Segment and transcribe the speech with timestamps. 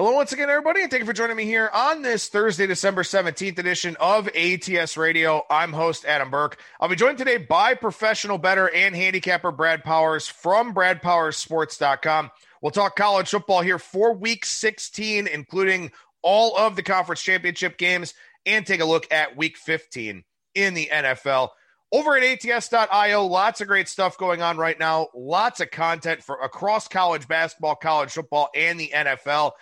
[0.00, 3.02] Hello, once again, everybody, and thank you for joining me here on this Thursday, December
[3.02, 5.44] 17th edition of ATS Radio.
[5.50, 6.58] I'm host Adam Burke.
[6.80, 12.30] I'll be joined today by professional better and handicapper Brad Powers from BradPowersSports.com.
[12.62, 15.92] We'll talk college football here for week 16, including
[16.22, 18.14] all of the conference championship games,
[18.46, 20.24] and take a look at week 15
[20.54, 21.50] in the NFL.
[21.92, 25.08] Over at ats.io, lots of great stuff going on right now.
[25.12, 29.52] Lots of content for across college basketball, college football, and the NFL.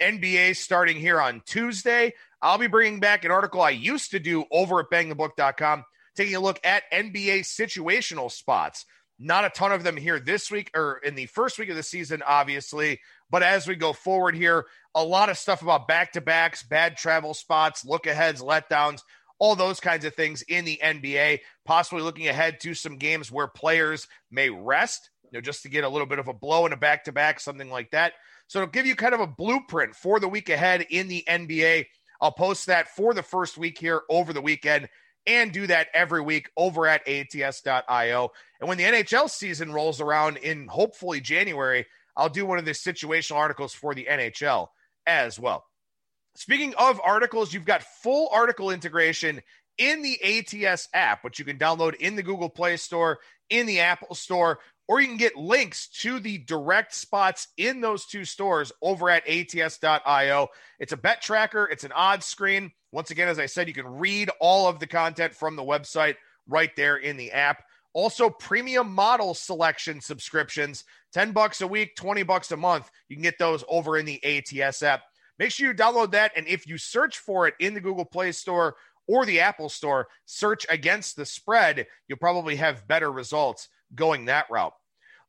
[0.00, 2.14] NBA starting here on Tuesday.
[2.40, 5.84] I'll be bringing back an article I used to do over at bangthebook.com,
[6.14, 8.86] taking a look at NBA situational spots.
[9.18, 11.82] Not a ton of them here this week or in the first week of the
[11.82, 13.00] season, obviously.
[13.30, 16.96] But as we go forward here, a lot of stuff about back to backs, bad
[16.96, 19.02] travel spots, look aheads, letdowns,
[19.40, 21.40] all those kinds of things in the NBA.
[21.64, 25.84] Possibly looking ahead to some games where players may rest, you know, just to get
[25.84, 28.12] a little bit of a blow in a back to back, something like that.
[28.48, 31.86] So it'll give you kind of a blueprint for the week ahead in the NBA.
[32.20, 34.88] I'll post that for the first week here over the weekend
[35.26, 38.30] and do that every week over at ats.io.
[38.60, 42.72] And when the NHL season rolls around in hopefully January, I'll do one of the
[42.72, 44.68] situational articles for the NHL
[45.06, 45.64] as well.
[46.34, 49.42] Speaking of articles, you've got full article integration
[49.76, 50.18] in the
[50.64, 53.18] ATS app, which you can download in the Google Play Store,
[53.50, 58.06] in the Apple Store, or you can get links to the direct spots in those
[58.06, 60.48] two stores over at ats.io.
[60.80, 62.72] It's a bet tracker, it's an odds screen.
[62.90, 66.16] Once again, as I said, you can read all of the content from the website
[66.48, 67.62] right there in the app.
[67.92, 72.90] Also, premium model selection subscriptions, 10 bucks a week, 20 bucks a month.
[73.08, 75.02] You can get those over in the ATS app.
[75.38, 76.32] Make sure you download that.
[76.36, 78.76] And if you search for it in the Google Play Store
[79.06, 84.46] or the Apple Store, search against the spread, you'll probably have better results going that
[84.50, 84.74] route.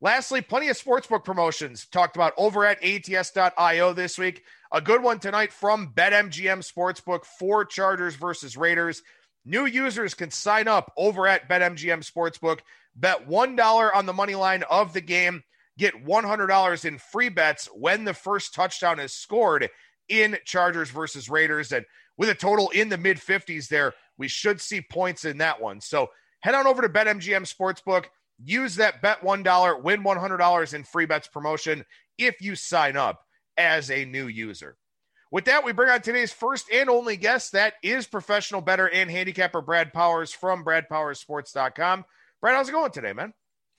[0.01, 4.43] Lastly, plenty of sportsbook promotions talked about over at ats.io this week.
[4.71, 9.03] A good one tonight from BetMGM Sportsbook for Chargers versus Raiders.
[9.43, 12.59] New users can sign up over at BetMGM Sportsbook,
[12.95, 15.43] bet $1 on the money line of the game,
[15.77, 19.69] get $100 in free bets when the first touchdown is scored
[20.07, 21.73] in Chargers versus Raiders.
[21.73, 21.85] And
[22.17, 25.81] with a total in the mid 50s there, we should see points in that one.
[25.81, 26.07] So
[26.39, 28.05] head on over to BetMGM Sportsbook
[28.43, 31.85] Use that bet $1, win $100 in free bets promotion
[32.17, 33.21] if you sign up
[33.57, 34.77] as a new user.
[35.31, 37.51] With that, we bring on today's first and only guest.
[37.51, 42.05] That is professional better and handicapper Brad Powers from BradPowersSports.com.
[42.41, 43.33] Brad, how's it going today, man?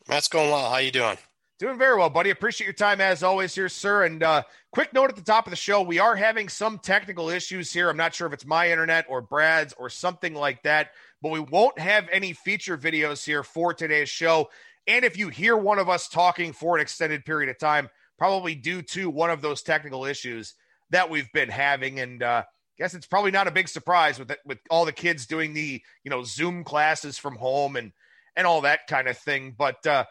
[0.07, 0.71] That's going well.
[0.71, 1.17] How you doing?
[1.59, 2.31] Doing very well, buddy.
[2.31, 4.05] Appreciate your time as always here, sir.
[4.05, 7.29] And uh, quick note at the top of the show: we are having some technical
[7.29, 7.91] issues here.
[7.91, 10.93] I'm not sure if it's my internet or Brad's or something like that
[11.23, 14.49] but we won't have any feature videos here for today's show.
[14.87, 17.89] And if you hear one of us talking for an extended period of time,
[18.19, 20.55] probably due to one of those technical issues
[20.91, 22.01] that we've been having.
[22.01, 25.27] And uh, I guess it's probably not a big surprise with with all the kids
[25.27, 27.93] doing the you know Zoom classes from home and
[28.37, 29.55] and all that kind of thing.
[29.57, 30.05] But uh,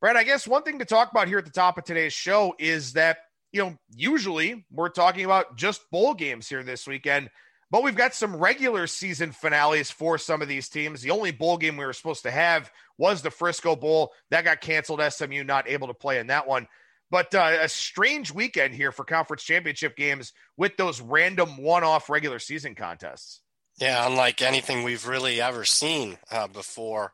[0.00, 2.54] Brad, I guess one thing to talk about here at the top of today's show
[2.58, 3.18] is that
[3.52, 7.30] you know usually we're talking about just bowl games here this weekend.
[7.70, 11.02] But we've got some regular season finales for some of these teams.
[11.02, 14.12] The only bowl game we were supposed to have was the Frisco Bowl.
[14.30, 15.02] That got canceled.
[15.08, 16.68] SMU not able to play in that one.
[17.10, 22.08] But uh, a strange weekend here for conference championship games with those random one off
[22.08, 23.40] regular season contests.
[23.78, 27.12] Yeah, unlike anything we've really ever seen uh, before.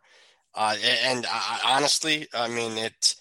[0.54, 3.16] Uh, and uh, honestly, I mean, it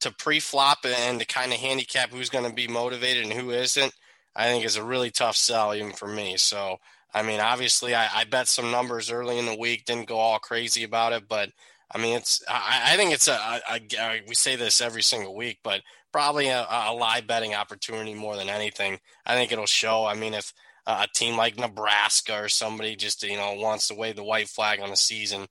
[0.00, 3.50] to pre flop and to kind of handicap who's going to be motivated and who
[3.50, 3.92] isn't
[4.40, 6.38] I think is a really tough sell even for me.
[6.38, 6.78] So,
[7.12, 10.38] I mean, obviously, I, I bet some numbers early in the week, didn't go all
[10.38, 11.50] crazy about it, but
[11.92, 15.36] I mean, it's I, I think it's a, a, a, we say this every single
[15.36, 18.98] week, but probably a, a live betting opportunity more than anything.
[19.26, 20.06] I think it'll show.
[20.06, 20.54] I mean, if
[20.86, 24.80] a team like Nebraska or somebody just you know wants to wave the white flag
[24.80, 25.42] on the season,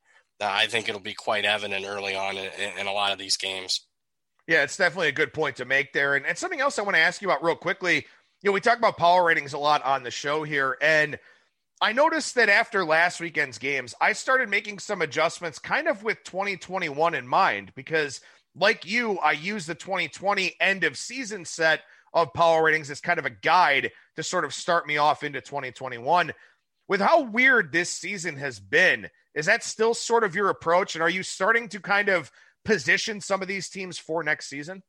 [0.41, 3.37] uh, I think it'll be quite evident early on in, in a lot of these
[3.37, 3.85] games.
[4.47, 6.15] Yeah, it's definitely a good point to make there.
[6.15, 8.07] And, and something else I want to ask you about real quickly
[8.41, 11.19] you know, we talk about power ratings a lot on the show here, and
[11.81, 16.23] I noticed that after last weekend's games, I started making some adjustments kind of with
[16.25, 18.19] 2021 in mind because,
[18.53, 21.81] like you, I use the 2020 end of season set
[22.13, 25.39] of power ratings as kind of a guide to sort of start me off into
[25.39, 26.33] 2021.
[26.89, 30.95] With how weird this season has been, is that still sort of your approach?
[30.95, 32.31] And are you starting to kind of
[32.65, 34.83] position some of these teams for next season?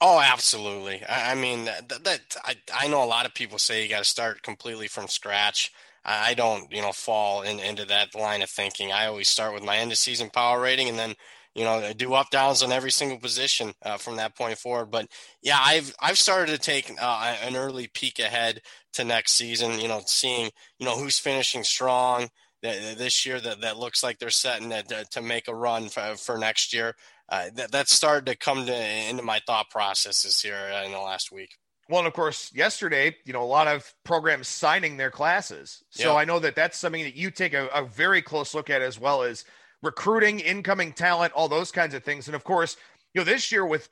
[0.00, 1.02] Oh, absolutely.
[1.04, 3.98] I, I mean, that, that I, I know a lot of people say you got
[4.00, 5.72] to start completely from scratch.
[6.08, 8.92] I, don't, you know, fall in, into that line of thinking.
[8.92, 11.14] I always start with my end of season power rating, and then
[11.52, 14.90] you know, do up downs on every single position uh, from that point forward.
[14.90, 15.08] But
[15.42, 18.60] yeah, I've I've started to take uh, an early peek ahead
[18.92, 19.80] to next season.
[19.80, 22.28] You know, seeing you know who's finishing strong
[22.62, 26.38] this year that, that looks like they're setting to, to make a run for, for
[26.38, 26.94] next year.
[27.28, 31.32] Uh, that, that's started to come to, into my thought processes here in the last
[31.32, 31.50] week.
[31.88, 35.82] Well, and of course, yesterday, you know, a lot of programs signing their classes.
[35.90, 36.16] So.
[36.16, 38.98] I know that that's something that you take a, a very close look at as
[38.98, 39.44] well as
[39.82, 42.26] recruiting, incoming talent, all those kinds of things.
[42.26, 42.76] And of course,
[43.14, 43.88] you know, this year with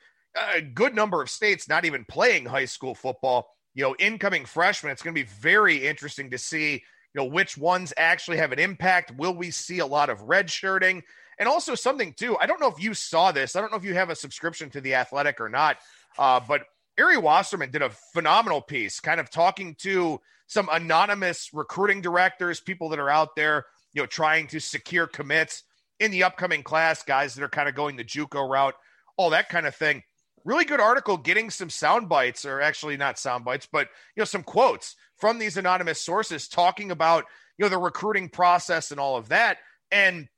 [0.55, 4.93] a good number of states not even playing high school football, you know, incoming freshmen,
[4.93, 6.81] it's going to be very interesting to see, you
[7.15, 9.13] know, which ones actually have an impact.
[9.17, 11.03] Will we see a lot of red shirting?
[11.39, 13.57] And also something too, I don't know if you saw this.
[13.57, 15.79] I don't know if you have a subscription to the Athletic or not,
[16.19, 16.63] uh, but
[16.99, 22.91] Ari Wasserman did a phenomenal piece, kind of talking to some anonymous recruiting directors, people
[22.91, 25.65] that are out there, you know, trying to secure commits
[25.99, 28.75] in the upcoming class, guys that are kind of going the JUCO route,
[29.17, 30.03] all that kind of thing.
[30.45, 34.25] Really good article, getting some sound bites, or actually not sound bites, but you know,
[34.25, 37.25] some quotes from these anonymous sources talking about
[37.57, 39.59] you know the recruiting process and all of that.
[39.91, 40.29] And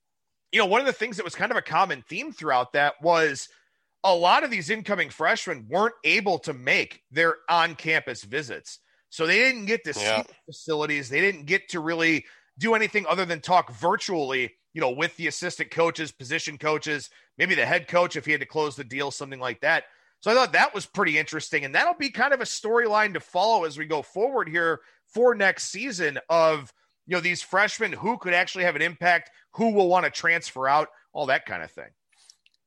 [0.52, 2.94] you know, one of the things that was kind of a common theme throughout that
[3.02, 3.48] was
[4.04, 8.78] a lot of these incoming freshmen weren't able to make their on-campus visits.
[9.10, 10.22] So they didn't get to yeah.
[10.22, 11.08] see facilities.
[11.08, 12.24] They didn't get to really
[12.58, 17.08] do anything other than talk virtually you know, with the assistant coaches, position coaches,
[17.38, 19.84] maybe the head coach if he had to close the deal, something like that.
[20.20, 21.64] So I thought that was pretty interesting.
[21.64, 25.34] And that'll be kind of a storyline to follow as we go forward here for
[25.34, 26.74] next season of,
[27.06, 30.68] you know, these freshmen who could actually have an impact, who will want to transfer
[30.68, 31.90] out, all that kind of thing.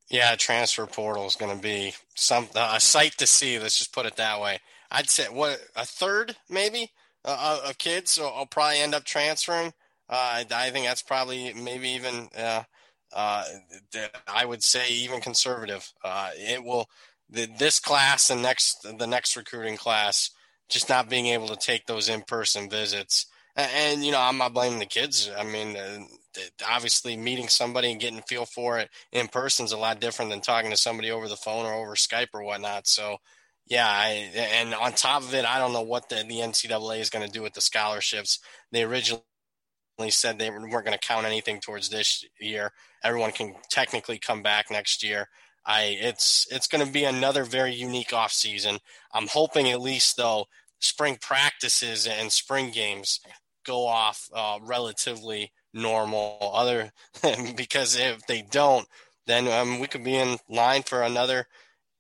[0.10, 3.60] Yeah, transfer portal is going to be some a sight to see.
[3.60, 4.60] Let's just put it that way.
[4.90, 6.92] I'd say what a third maybe
[7.26, 9.74] uh, of kids i'll probably end up transferring.
[10.10, 12.64] Uh, I think that's probably maybe even uh,
[13.14, 13.44] uh,
[14.28, 15.92] I would say even conservative.
[16.04, 16.88] Uh, it will
[17.30, 20.32] the, this class and next the next recruiting class
[20.70, 23.28] just not being able to take those in person visits.
[23.60, 25.30] And, you know, I'm not blaming the kids.
[25.38, 26.00] I mean, uh,
[26.68, 30.32] obviously meeting somebody and getting a feel for it in person is a lot different
[30.32, 32.88] than talking to somebody over the phone or over Skype or whatnot.
[32.88, 33.18] So.
[33.68, 37.12] Yeah, I, and on top of it, I don't know what the, the NCAA is
[37.12, 38.40] going to do with the scholarships.
[38.72, 39.22] They originally
[40.10, 42.72] said they weren't going to count anything towards this year.
[43.04, 45.28] Everyone can technically come back next year.
[45.66, 48.80] I it's it's going to be another very unique off season.
[49.14, 50.46] I'm hoping at least though
[50.80, 53.20] spring practices and spring games
[53.66, 56.38] go off uh, relatively normal.
[56.54, 56.92] Other
[57.56, 58.88] because if they don't,
[59.28, 61.48] then um, we could be in line for another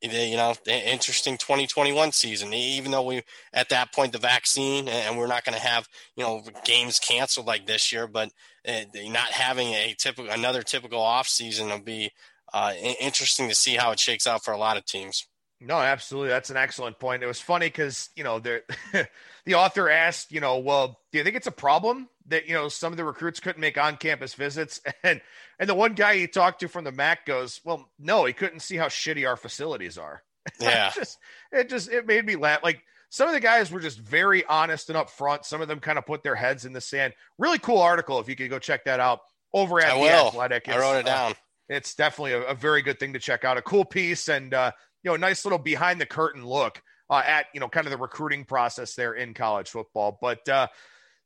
[0.01, 2.53] you know, interesting 2021 season.
[2.53, 3.21] Even though we
[3.53, 7.47] at that point the vaccine and we're not going to have you know games canceled
[7.47, 8.31] like this year, but
[8.65, 12.12] not having a typical another typical off season will be
[12.53, 15.27] uh, interesting to see how it shakes out for a lot of teams.
[15.61, 16.29] No, absolutely.
[16.29, 17.21] That's an excellent point.
[17.21, 18.63] It was funny because you know the
[19.45, 22.69] the author asked, you know, well, do you think it's a problem that you know
[22.69, 24.81] some of the recruits couldn't make on campus visits?
[25.03, 25.21] And
[25.59, 28.61] and the one guy he talked to from the MAC goes well no he couldn't
[28.61, 30.23] see how shitty our facilities are.
[30.59, 30.88] Yeah.
[30.88, 31.17] it just
[31.51, 34.89] it just it made me laugh like some of the guys were just very honest
[34.89, 35.45] and upfront.
[35.45, 37.13] Some of them kind of put their heads in the sand.
[37.38, 39.19] Really cool article if you could go check that out
[39.53, 40.27] over at I the will.
[40.27, 40.67] athletic.
[40.67, 41.31] It's, i wrote it down.
[41.31, 41.35] uh,
[41.69, 43.57] it's definitely a, a, very good thing to check out.
[43.57, 44.71] A cool piece and uh
[45.04, 47.98] you know nice little behind the curtain look uh, at you know kind of the
[47.98, 50.68] recruiting process there in college football but uh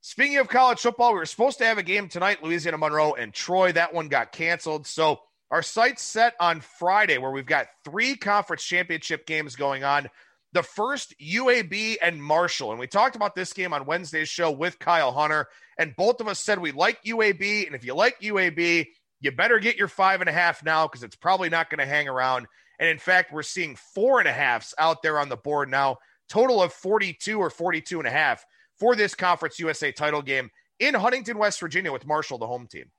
[0.05, 3.33] Speaking of college football, we were supposed to have a game tonight, Louisiana Monroe and
[3.33, 3.71] Troy.
[3.71, 4.85] That one got canceled.
[4.85, 10.09] So our site's set on Friday, where we've got three conference championship games going on.
[10.51, 12.71] The first, UAB and Marshall.
[12.71, 15.47] And we talked about this game on Wednesday's show with Kyle Hunter.
[15.77, 17.65] And both of us said we like UAB.
[17.65, 18.87] And if you like UAB,
[19.21, 21.85] you better get your five and a half now because it's probably not going to
[21.85, 22.47] hang around.
[22.79, 25.97] And in fact, we're seeing four and a halves out there on the board now,
[26.29, 28.45] total of 42 or 42 and a half
[28.77, 30.49] for this Conference USA title game
[30.79, 32.91] in Huntington, West Virginia, with Marshall, the home team.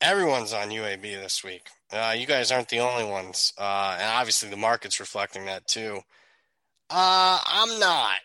[0.00, 1.66] Everyone's on UAB this week.
[1.92, 6.00] Uh, you guys aren't the only ones, uh, and obviously the market's reflecting that too.
[6.88, 8.16] Uh, I'm not.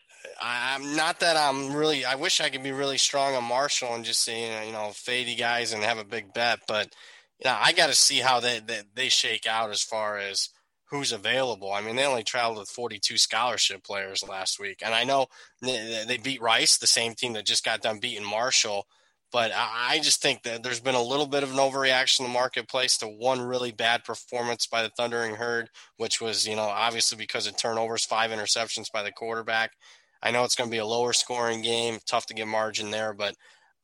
[0.42, 2.06] I'm not that I'm really.
[2.06, 5.38] I wish I could be really strong on Marshall and just say you know fady
[5.38, 6.94] guys and have a big bet, but
[7.40, 10.50] you know I got to see how they, they they shake out as far as
[10.90, 11.74] who's available.
[11.74, 15.28] I mean, they only traveled with 42 scholarship players last week, and I know
[15.62, 18.88] they beat Rice, the same team that just got done beating Marshall.
[19.32, 22.32] But I just think that there's been a little bit of an overreaction in the
[22.32, 27.18] marketplace to one really bad performance by the Thundering Herd, which was, you know, obviously
[27.18, 29.72] because of turnovers, five interceptions by the quarterback.
[30.24, 33.14] I know it's going to be a lower scoring game, tough to get margin there,
[33.14, 33.36] but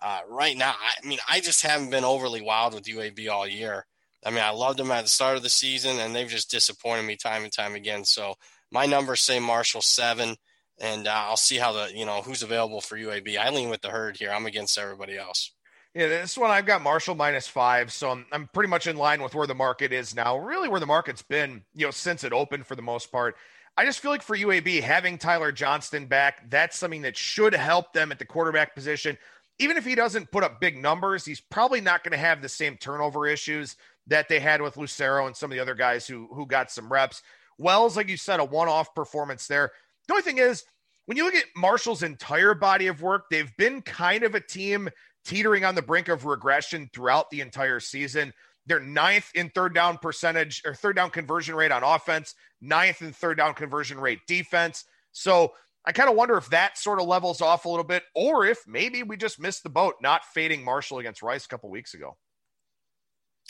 [0.02, 3.86] uh, right now, I mean, I just haven't been overly wild with UAB all year.
[4.26, 7.04] I mean, I loved them at the start of the season, and they've just disappointed
[7.04, 8.06] me time and time again.
[8.06, 8.36] So
[8.72, 10.36] my numbers say Marshall seven,
[10.80, 13.38] and uh, I'll see how the you know who's available for UAB.
[13.38, 14.32] I lean with the herd here.
[14.32, 15.52] I'm against everybody else.
[15.94, 19.22] Yeah, this one I've got Marshall minus five, so I'm, I'm pretty much in line
[19.22, 20.38] with where the market is now.
[20.38, 23.36] Really, where the market's been, you know, since it opened for the most part.
[23.78, 27.94] I just feel like for UAB having Tyler Johnston back, that's something that should help
[27.94, 29.18] them at the quarterback position.
[29.62, 32.50] Even if he doesn't put up big numbers, he's probably not going to have the
[32.50, 33.76] same turnover issues
[34.08, 36.92] that they had with Lucero and some of the other guys who who got some
[36.92, 37.22] reps.
[37.60, 39.72] Wells, like you said, a one-off performance there.
[40.08, 40.64] The only thing is,
[41.06, 44.90] when you look at Marshall's entire body of work, they've been kind of a team
[45.26, 48.34] teetering on the brink of regression throughout the entire season.
[48.66, 53.14] They're ninth in third down percentage or third down conversion rate on offense, ninth in
[53.14, 54.86] third down conversion rate defense.
[55.12, 55.54] So
[55.86, 58.60] I kind of wonder if that sort of levels off a little bit, or if
[58.68, 62.18] maybe we just missed the boat not fading Marshall against Rice a couple weeks ago.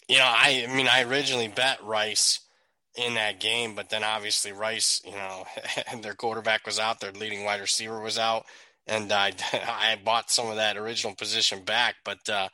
[0.08, 2.40] You know, I, I mean, I originally bet Rice
[2.96, 5.46] in that game, but then obviously Rice, you know,
[6.02, 8.46] their quarterback was out, their leading wide receiver was out,
[8.88, 11.96] and I I bought some of that original position back.
[12.06, 12.48] But uh,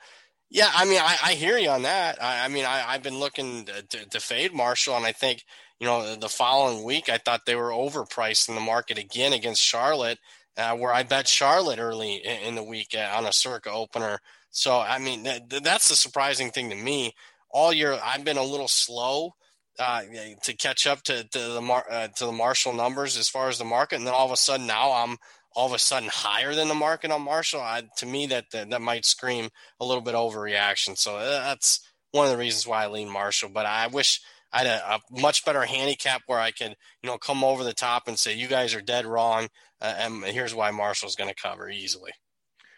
[0.49, 2.21] yeah, I mean, I, I hear you on that.
[2.21, 5.43] I, I mean, I, I've been looking to, to, fade Marshall, and I think
[5.79, 9.61] you know the following week I thought they were overpriced in the market again against
[9.61, 10.19] Charlotte,
[10.57, 14.19] uh, where I bet Charlotte early in, the week uh, on a Circa opener.
[14.49, 17.13] So I mean, th- that's the surprising thing to me.
[17.49, 19.33] All year I've been a little slow.
[19.79, 20.01] Uh,
[20.41, 23.59] to catch up to, to the Mar- uh, to the Marshall numbers as far as
[23.59, 25.17] the market, and then all of a sudden now I'm
[25.57, 28.69] all of a sudden higher than the market on Marshall, I, to me that, that,
[28.69, 30.95] that might scream a little bit overreaction.
[30.95, 31.79] So uh, that's
[32.11, 33.49] one of the reasons why I lean Marshall.
[33.49, 34.21] But I wish
[34.57, 37.73] I had a, a much better handicap where I could you know come over the
[37.73, 39.47] top and say you guys are dead wrong,
[39.81, 42.11] uh, and here's why Marshall's going to cover easily.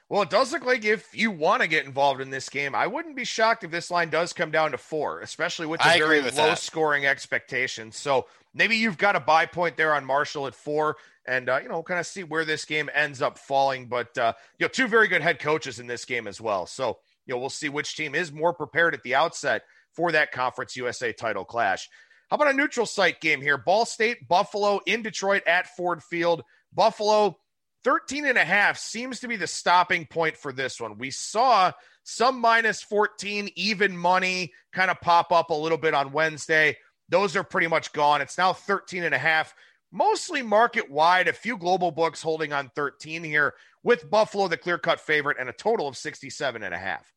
[0.09, 2.87] Well, it does look like if you want to get involved in this game, I
[2.87, 5.99] wouldn't be shocked if this line does come down to four, especially with the I
[5.99, 6.57] very low that.
[6.57, 7.95] scoring expectations.
[7.95, 11.69] So maybe you've got a buy point there on Marshall at four and uh, you
[11.69, 13.87] know kind of see where this game ends up falling.
[13.87, 16.65] But uh, you know, two very good head coaches in this game as well.
[16.65, 19.61] So you know, we'll see which team is more prepared at the outset
[19.93, 21.89] for that Conference USA title clash.
[22.29, 23.57] How about a neutral site game here?
[23.57, 26.43] Ball State, Buffalo in Detroit at Ford Field.
[26.73, 27.39] Buffalo
[27.83, 30.97] 13 and a half seems to be the stopping point for this one.
[30.97, 31.71] We saw
[32.03, 36.77] some minus 14 even money kind of pop up a little bit on Wednesday.
[37.09, 38.21] Those are pretty much gone.
[38.21, 39.55] It's now 13 and a half
[39.91, 41.27] mostly market wide.
[41.27, 45.49] A few global books holding on 13 here with Buffalo, the clear cut favorite, and
[45.49, 47.11] a total of 67 and a half.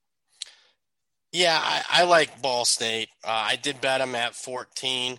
[1.33, 3.09] Yeah, I, I like Ball State.
[3.25, 5.19] Uh, I did bet them at 14.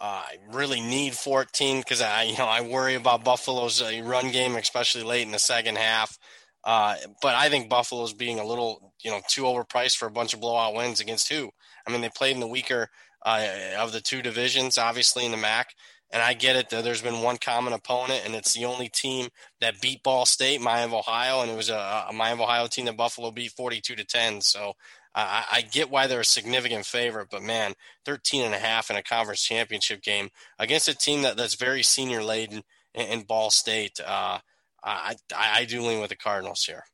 [0.00, 4.30] Uh, I really need 14 because I, you know, I worry about Buffalo's uh, run
[4.30, 6.18] game, especially late in the second half.
[6.64, 10.34] Uh, but I think Buffalo's being a little, you know, too overpriced for a bunch
[10.34, 11.50] of blowout wins against who?
[11.86, 12.88] I mean, they played in the weaker
[13.24, 13.46] uh,
[13.78, 15.74] of the two divisions, obviously in the MAC.
[16.12, 19.28] And I get it that there's been one common opponent, and it's the only team
[19.60, 22.66] that beat Ball State, Miami of Ohio, and it was a, a Miami of Ohio
[22.66, 24.40] team that Buffalo beat 42 to 10.
[24.40, 24.72] So
[25.14, 27.74] uh, I, get why they're a significant favorite, but man,
[28.04, 31.82] 13 and a half in a conference championship game against a team that, that's very
[31.82, 32.62] senior laden
[32.94, 33.98] in, in Ball State.
[33.98, 34.38] Uh,
[34.84, 36.84] I, I, I do lean with the Cardinals here.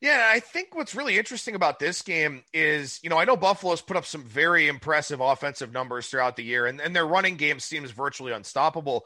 [0.00, 3.82] Yeah, I think what's really interesting about this game is, you know, I know Buffalo's
[3.82, 7.60] put up some very impressive offensive numbers throughout the year, and, and their running game
[7.60, 9.04] seems virtually unstoppable.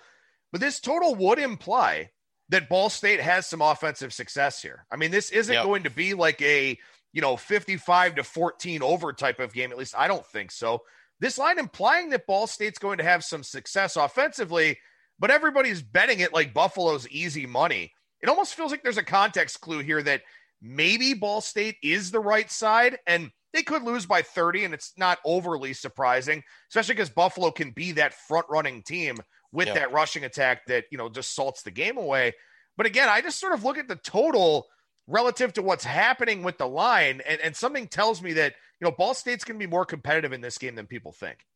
[0.53, 2.11] But this total would imply
[2.49, 4.87] that Ball State has some offensive success here.
[4.91, 5.65] I mean, this isn't yep.
[5.65, 6.79] going to be like a,
[7.17, 9.73] you know, 55 to 14 over type of game.
[9.73, 10.83] At least I don't think so.
[11.19, 14.77] This line implying that Ball State's going to have some success offensively,
[15.19, 17.91] but everybody's betting it like Buffalo's easy money.
[18.21, 20.25] It almost feels like there's a context clue here that
[20.61, 24.93] maybe Ball State is the right side and they could lose by 30 and it's
[24.99, 29.17] not overly surprising, especially because Buffalo can be that front running team
[29.53, 32.35] with that rushing attack that, you know, just salts the game away.
[32.77, 34.67] But again, I just sort of look at the total
[35.07, 38.91] relative to what's happening with the line and, and something tells me that, you know,
[38.91, 41.47] Ball State's going to be more competitive in this game than people think.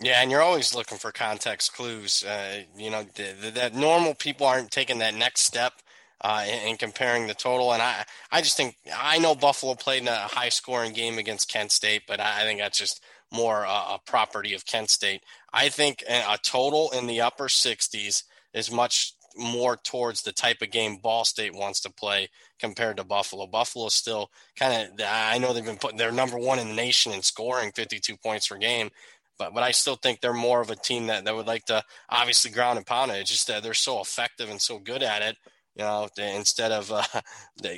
[0.00, 2.24] Yeah, and you're always looking for context clues.
[2.24, 5.74] Uh, you know, that normal people aren't taking that next step
[6.22, 7.72] uh, in, comparing the total.
[7.72, 11.48] And I, I just think I know Buffalo played in a high scoring game against
[11.48, 15.22] Kent State, but I, I think that's just more uh, a property of Kent State.
[15.52, 20.70] I think a total in the upper 60s is much more towards the type of
[20.70, 23.46] game Ball State wants to play compared to Buffalo.
[23.46, 27.12] Buffalo still kind of, I know they've been putting, they're number one in the nation
[27.12, 28.90] in scoring 52 points per game.
[29.38, 31.82] But, but I still think they're more of a team that, that would like to
[32.08, 33.14] obviously ground and pound it.
[33.14, 35.36] It's just that they're so effective and so good at it
[35.74, 37.02] you know, instead of uh,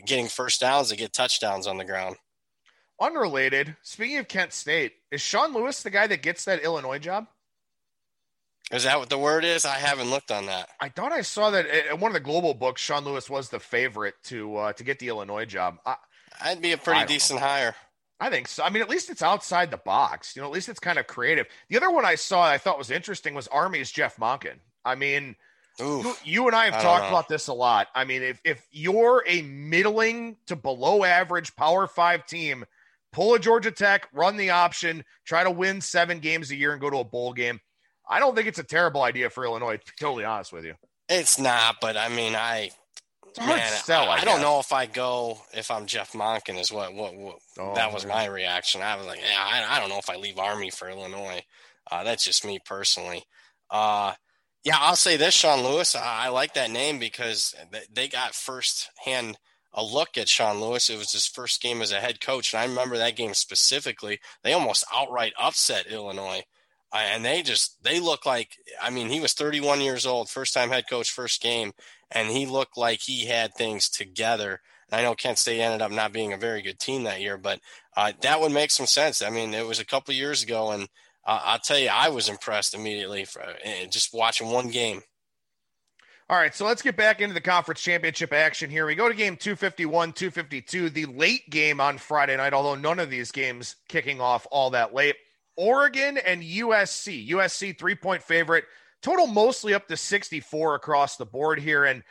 [0.07, 2.17] getting first downs, they get touchdowns on the ground.
[3.01, 3.77] unrelated.
[3.83, 7.27] Speaking of Kent State, is Sean Lewis the guy that gets that Illinois job?
[8.73, 9.65] Is that what the word is?
[9.65, 10.69] I haven't looked on that.
[10.81, 12.81] I thought I saw that in one of the global books.
[12.81, 15.79] Sean Lewis was the favorite to uh, to get the Illinois job.
[15.85, 15.97] I,
[16.49, 17.47] would be a pretty decent know.
[17.47, 17.75] hire.
[18.19, 18.63] I think so.
[18.63, 20.35] I mean, at least it's outside the box.
[20.35, 21.47] You know, at least it's kind of creative.
[21.69, 24.61] The other one I saw I thought was interesting was Army's Jeff Monken.
[24.85, 25.37] I mean,
[25.79, 27.89] you, you, and I have I talked about this a lot.
[27.95, 32.65] I mean, if if you're a middling to below average Power Five team,
[33.13, 36.81] pull a Georgia Tech, run the option, try to win seven games a year, and
[36.81, 37.61] go to a bowl game.
[38.09, 39.77] I don't think it's a terrible idea for Illinois.
[39.77, 40.75] To be totally honest with you,
[41.09, 41.77] it's not.
[41.81, 42.71] But I mean, I
[43.39, 46.95] man, sell, I, I, don't know if I go if I'm Jeff Monken is what
[46.95, 48.17] what, what oh, that was man.
[48.17, 48.83] my reaction.
[48.83, 51.43] I was like, yeah, I, I, don't know if I leave Army for Illinois.
[51.91, 53.25] Uh, that's just me personally.
[53.71, 54.13] Uh,
[54.65, 55.95] yeah, I'll say this, Sean Lewis.
[55.95, 57.55] I, I like that name because
[57.93, 59.39] they got first hand
[59.75, 60.89] a look at Sean Lewis.
[60.89, 64.21] It was his first game as a head coach, and I remember that game specifically.
[64.43, 66.45] They almost outright upset Illinois
[67.03, 70.71] and they just they look like I mean he was 31 years old, first time
[70.71, 71.73] head coach, first game,
[72.11, 74.61] and he looked like he had things together.
[74.91, 77.37] And I know Kent State ended up not being a very good team that year,
[77.37, 77.61] but
[77.97, 79.23] uh, that would make some sense.
[79.23, 80.85] I mean, it was a couple years ago, and
[81.27, 85.03] uh, I'll tell you, I was impressed immediately for uh, just watching one game.
[86.31, 88.87] All right, so let's get back into the conference championship action here.
[88.87, 93.11] We go to game 251, 252, the late game on Friday night, although none of
[93.11, 95.17] these games kicking off all that late.
[95.57, 97.29] Oregon and USC.
[97.31, 98.65] USC three point favorite,
[99.03, 101.85] total mostly up to 64 across the board here.
[101.85, 102.03] And,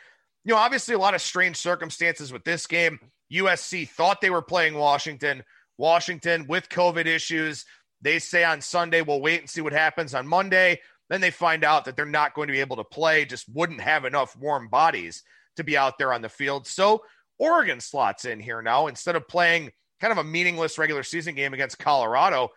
[0.44, 2.98] you know, obviously a lot of strange circumstances with this game.
[3.32, 5.42] USC thought they were playing Washington.
[5.78, 7.64] Washington with COVID issues.
[8.00, 10.80] They say on Sunday, we'll wait and see what happens on Monday.
[11.10, 13.80] Then they find out that they're not going to be able to play, just wouldn't
[13.80, 15.22] have enough warm bodies
[15.56, 16.66] to be out there on the field.
[16.66, 17.02] So
[17.38, 19.70] Oregon slots in here now instead of playing
[20.00, 22.50] kind of a meaningless regular season game against Colorado.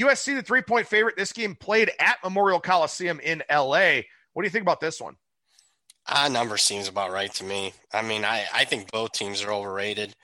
[0.00, 1.16] USC, the three point favorite.
[1.16, 4.00] This game played at Memorial Coliseum in LA.
[4.32, 5.16] What do you think about this one?
[6.06, 7.72] Ah, number seems about right to me.
[7.92, 10.14] I mean, I, I think both teams are overrated.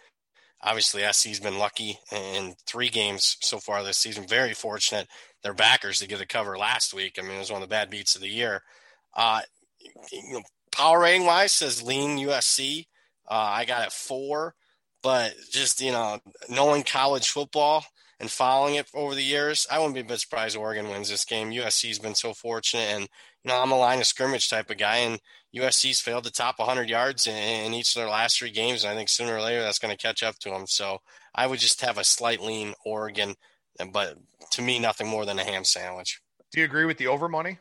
[0.63, 4.27] Obviously, SC's been lucky in three games so far this season.
[4.27, 5.07] Very fortunate.
[5.43, 7.19] Their backers to get a cover last week.
[7.19, 8.63] I mean, it was one of the bad beats of the year.
[9.15, 9.43] Uh,
[10.11, 12.87] you know, power rating wise says lean USC.
[13.29, 14.55] Uh, I got it four,
[15.03, 17.85] but just you know, knowing college football,
[18.19, 21.25] and following it over the years, I wouldn't be a bit surprised Oregon wins this
[21.25, 21.51] game.
[21.51, 23.03] USC's been so fortunate, and
[23.45, 25.21] you know I'm a line of scrimmage type of guy, and
[25.55, 28.93] USC's failed to top 100 yards in, in each of their last three games, and
[28.93, 30.67] I think sooner or later that's going to catch up to them.
[30.67, 30.99] So
[31.35, 33.35] I would just have a slight lean Oregon,
[33.93, 34.17] but
[34.53, 36.21] to me, nothing more than a ham sandwich.
[36.53, 37.59] Do you agree with the over money?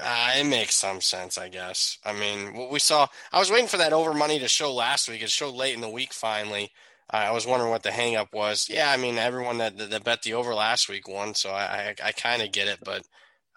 [0.00, 1.98] Uh, it makes some sense, I guess.
[2.04, 5.08] I mean, what we saw, I was waiting for that over money to show last
[5.08, 5.22] week.
[5.22, 6.70] It showed late in the week finally.
[7.12, 8.68] I was wondering what the hangup was.
[8.70, 12.08] Yeah, I mean, everyone that, that bet the over last week won, so I, I,
[12.08, 13.02] I kind of get it, but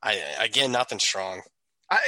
[0.02, 1.42] I again, nothing strong.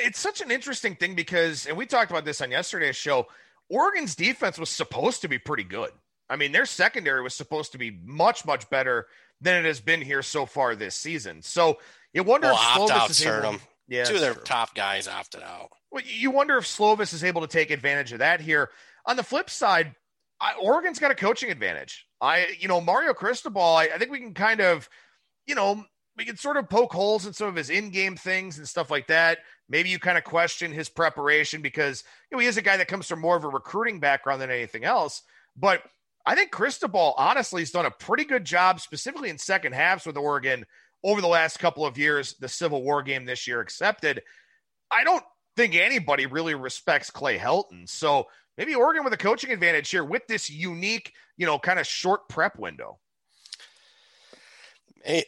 [0.04, 3.28] it's such an interesting thing because, and we talked about this on yesterday's show.
[3.70, 5.92] Oregon's defense was supposed to be pretty good.
[6.30, 9.08] I mean, their secondary was supposed to be much, much better
[9.42, 11.42] than it has been here so far this season.
[11.42, 11.78] So
[12.14, 13.42] you wonder well, if Slovis is able.
[13.42, 13.62] Them.
[13.88, 14.44] Yeah, two of their true.
[14.44, 15.70] top guys opted out.
[15.92, 18.72] Well, you wonder if Slovis is able to take advantage of that here.
[19.06, 19.94] On the flip side,
[20.40, 22.06] I, Oregon's got a coaching advantage.
[22.22, 24.90] I, you know, Mario Cristobal, I, I think we can kind of,
[25.48, 25.86] you know,
[26.18, 29.08] we can sort of poke holes in some of his in-game things and stuff like
[29.08, 29.40] that.
[29.68, 32.88] Maybe you kind of question his preparation because you know he is a guy that
[32.88, 35.24] comes from more of a recruiting background than anything else.
[35.58, 35.84] But
[36.26, 40.18] I think Cristobal honestly has done a pretty good job, specifically in second halves with
[40.18, 40.66] Oregon
[41.04, 42.36] over the last couple of years.
[42.40, 44.22] The Civil War game this year accepted.
[44.92, 45.24] I don't
[45.56, 47.88] think anybody really respects Clay Helton.
[47.88, 51.88] So maybe Oregon with a coaching advantage here with this unique, you know, kind of
[51.88, 53.00] short prep window.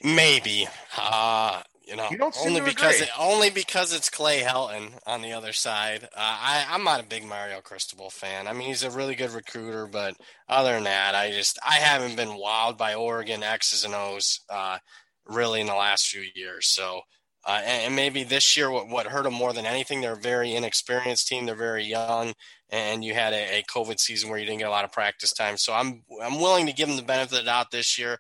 [0.03, 5.33] Maybe, uh, you know, you only because it, only because it's Clay Helton on the
[5.33, 6.03] other side.
[6.05, 8.47] Uh, I, I'm not a big Mario Cristobal fan.
[8.47, 10.15] I mean, he's a really good recruiter, but
[10.49, 14.79] other than that, I just I haven't been wowed by Oregon X's and O's uh,
[15.27, 16.67] really in the last few years.
[16.67, 17.01] So.
[17.47, 20.17] Uh, and, and, maybe this year, what, what hurt them more than anything, they're a
[20.17, 21.45] very inexperienced team.
[21.45, 22.33] They're very young
[22.69, 25.31] and you had a, a, COVID season where you didn't get a lot of practice
[25.31, 25.57] time.
[25.57, 28.19] So I'm I'm willing to give him the benefit of the doubt this year,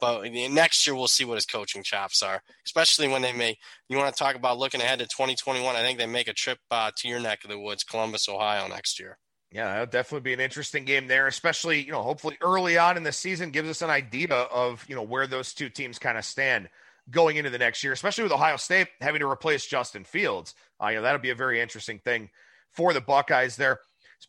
[0.00, 2.42] but next year we'll see what his coaching chops are.
[2.64, 3.56] Especially when they may
[3.88, 5.74] you want to talk about looking ahead to 2021.
[5.74, 8.68] I think they make a trip uh, to your neck of the woods, Columbus, Ohio,
[8.68, 9.18] next year.
[9.52, 13.02] Yeah, that'll definitely be an interesting game there, especially you know hopefully early on in
[13.02, 16.24] the season gives us an idea of you know where those two teams kind of
[16.24, 16.68] stand
[17.10, 20.54] going into the next year, especially with Ohio State having to replace Justin Fields.
[20.82, 22.30] Uh, you know that'll be a very interesting thing
[22.72, 23.80] for the Buckeyes there.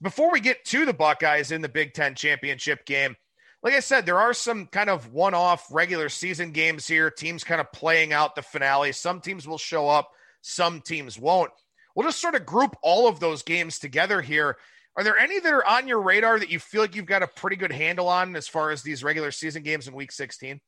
[0.01, 3.15] Before we get to the Buckeyes in the Big Ten championship game,
[3.63, 7.43] like I said, there are some kind of one off regular season games here, teams
[7.43, 8.91] kind of playing out the finale.
[8.91, 10.11] Some teams will show up,
[10.41, 11.51] some teams won't.
[11.95, 14.57] We'll just sort of group all of those games together here.
[14.95, 17.27] Are there any that are on your radar that you feel like you've got a
[17.27, 20.59] pretty good handle on as far as these regular season games in week 16?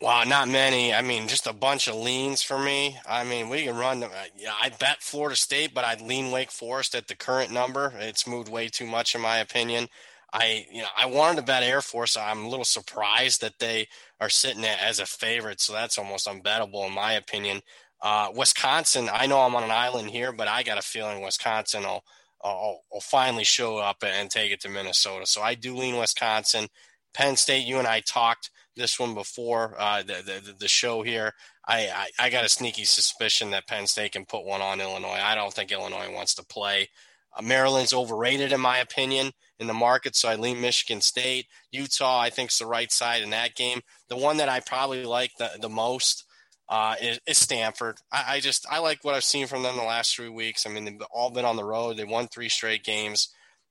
[0.00, 0.92] Wow, not many.
[0.92, 2.98] I mean, just a bunch of leans for me.
[3.08, 4.00] I mean, we can run.
[4.36, 7.94] Yeah, I bet Florida State, but I'd lean Wake Forest at the current number.
[7.98, 9.88] It's moved way too much, in my opinion.
[10.34, 12.14] I, you know, I wanted to bet Air Force.
[12.14, 13.88] I'm a little surprised that they
[14.20, 17.62] are sitting as a favorite, so that's almost unbettable, in my opinion.
[18.02, 21.84] Uh, Wisconsin, I know I'm on an island here, but I got a feeling Wisconsin
[21.84, 22.04] will,
[22.44, 25.24] will, will finally show up and take it to Minnesota.
[25.24, 26.68] So I do lean Wisconsin.
[27.14, 31.32] Penn State, you and I talked this one before uh, the, the, the show here.
[31.66, 35.20] I, I, I got a sneaky suspicion that Penn State can put one on Illinois.
[35.22, 36.88] I don't think Illinois wants to play.
[37.36, 41.46] Uh, Maryland's overrated in my opinion in the market, so I lean Michigan State.
[41.72, 43.80] Utah, I think, is the right side in that game.
[44.08, 46.24] The one that I probably like the, the most
[46.68, 47.98] uh, is, is, Stanford.
[48.12, 50.66] I, I, just I like what I've seen from them the last three weeks.
[50.66, 51.96] I mean, they've all been on the road.
[51.96, 53.28] They won three straight games.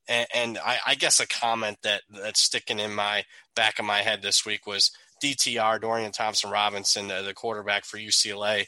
[0.07, 3.23] And, and I, I, guess a comment that that's sticking in my
[3.55, 4.91] back of my head this week was
[5.23, 8.67] DTR Dorian Thompson Robinson, the, the quarterback for UCLA,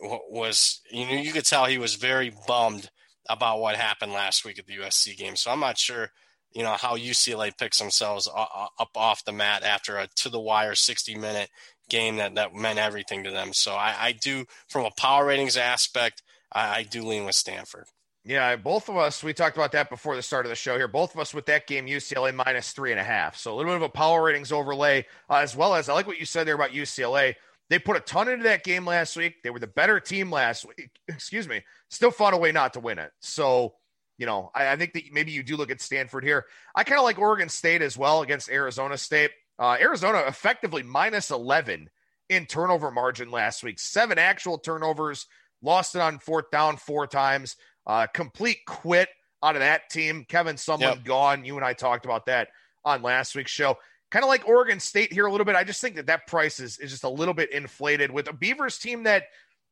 [0.00, 2.90] was you know you could tell he was very bummed
[3.28, 5.36] about what happened last week at the USC game.
[5.36, 6.10] So I'm not sure
[6.52, 10.74] you know how UCLA picks themselves up off the mat after a to the wire
[10.74, 11.50] 60 minute
[11.88, 13.52] game that that meant everything to them.
[13.52, 16.22] So I, I do from a power ratings aspect,
[16.52, 17.86] I, I do lean with Stanford.
[18.26, 20.88] Yeah, both of us, we talked about that before the start of the show here.
[20.88, 23.36] Both of us with that game, UCLA minus three and a half.
[23.36, 26.08] So a little bit of a power ratings overlay, uh, as well as I like
[26.08, 27.36] what you said there about UCLA.
[27.70, 29.36] They put a ton into that game last week.
[29.44, 30.90] They were the better team last week.
[31.08, 31.62] Excuse me.
[31.88, 33.12] Still found a way not to win it.
[33.20, 33.74] So,
[34.18, 36.46] you know, I, I think that maybe you do look at Stanford here.
[36.74, 39.30] I kind of like Oregon State as well against Arizona State.
[39.56, 41.88] Uh, Arizona effectively minus 11
[42.28, 43.78] in turnover margin last week.
[43.78, 45.26] Seven actual turnovers,
[45.62, 47.54] lost it on fourth down four times.
[47.86, 49.08] Uh, complete quit
[49.42, 50.24] out of that team.
[50.28, 51.04] Kevin Sumlin yep.
[51.04, 51.44] gone.
[51.44, 52.48] You and I talked about that
[52.84, 53.78] on last week's show.
[54.10, 55.56] Kind of like Oregon State here a little bit.
[55.56, 58.32] I just think that that price is, is just a little bit inflated with a
[58.32, 59.24] Beavers team that,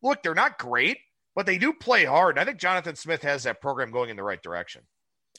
[0.03, 0.99] look, they're not great,
[1.35, 2.39] but they do play hard.
[2.39, 4.83] I think Jonathan Smith has that program going in the right direction.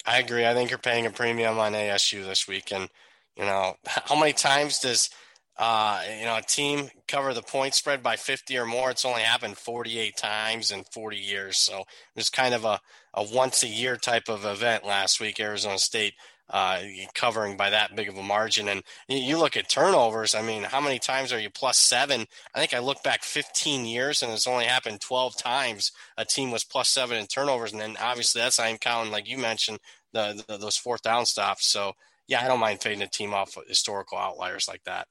[0.05, 0.45] I agree.
[0.45, 2.71] I think you're paying a premium on ASU this week.
[2.71, 2.89] And,
[3.35, 5.09] you know, how many times does–
[5.57, 8.91] uh, you know, a team cover the point spread by 50 or more.
[8.91, 11.57] It's only happened 48 times in 40 years.
[11.57, 12.79] So it was kind of a,
[13.13, 16.13] a once a year type of event last week, Arizona State
[16.49, 16.79] uh,
[17.13, 18.67] covering by that big of a margin.
[18.67, 20.35] And you look at turnovers.
[20.35, 22.25] I mean, how many times are you plus seven?
[22.53, 26.51] I think I look back 15 years and it's only happened 12 times a team
[26.51, 27.71] was plus seven in turnovers.
[27.71, 29.79] And then obviously that's even counting, like you mentioned,
[30.13, 31.65] the, the those fourth down stops.
[31.65, 31.93] So
[32.27, 35.07] yeah, I don't mind fading a team off historical outliers like that.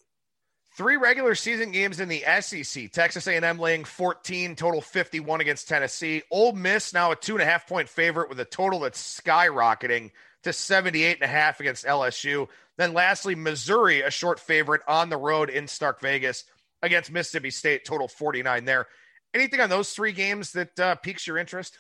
[0.77, 2.91] Three regular season games in the SEC.
[2.91, 6.23] Texas A&M laying 14, total 51 against Tennessee.
[6.33, 10.11] Ole Miss now a two and a half point favorite with a total that's skyrocketing
[10.43, 12.49] to 78 and a half against LSU.
[12.77, 16.43] Then lastly, Missouri, a short favorite on the road in Stark Vegas
[16.83, 18.89] against Mississippi State, total 49 there.
[19.33, 21.79] Anything on those three games that uh, piques your interest?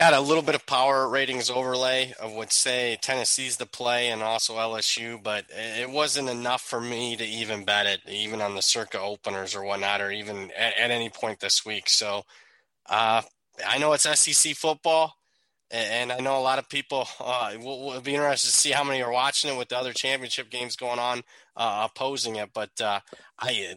[0.00, 4.22] Got a little bit of power ratings overlay of would say Tennessee's the play and
[4.22, 8.62] also LSU, but it wasn't enough for me to even bet it, even on the
[8.62, 11.90] Circa openers or whatnot, or even at, at any point this week.
[11.90, 12.22] So
[12.88, 13.20] uh,
[13.68, 15.16] I know it's SEC football,
[15.70, 18.84] and I know a lot of people uh, will, will, be interested to see how
[18.84, 21.20] many are watching it with the other championship games going on,
[21.56, 22.48] uh, opposing it.
[22.54, 23.00] But uh,
[23.38, 23.74] I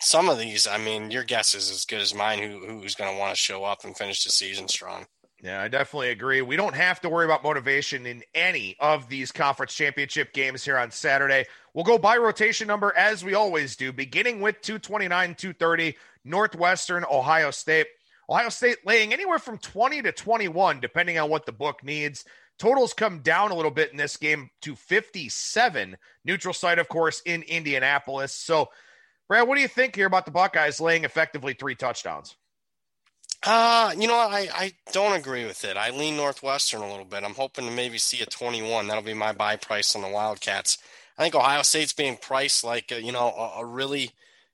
[0.00, 2.38] some of these, I mean, your guess is as good as mine.
[2.38, 5.06] Who who's going to want to show up and finish the season strong?
[5.42, 6.40] Yeah, I definitely agree.
[6.40, 10.78] We don't have to worry about motivation in any of these conference championship games here
[10.78, 11.46] on Saturday.
[11.74, 17.50] We'll go by rotation number as we always do, beginning with 229, 230, Northwestern, Ohio
[17.50, 17.88] State.
[18.30, 22.24] Ohio State laying anywhere from 20 to 21, depending on what the book needs.
[22.60, 25.96] Totals come down a little bit in this game to 57.
[26.24, 28.32] Neutral site, of course, in Indianapolis.
[28.32, 28.68] So,
[29.26, 32.36] Brad, what do you think here about the Buckeyes laying effectively three touchdowns?
[33.44, 35.76] Uh, you know, I, I don't agree with it.
[35.76, 37.24] I lean Northwestern a little bit.
[37.24, 38.86] I'm hoping to maybe see a 21.
[38.86, 40.78] That'll be my buy price on the Wildcats.
[41.18, 44.12] I think Ohio State's being priced like, a, you know, a, a, really,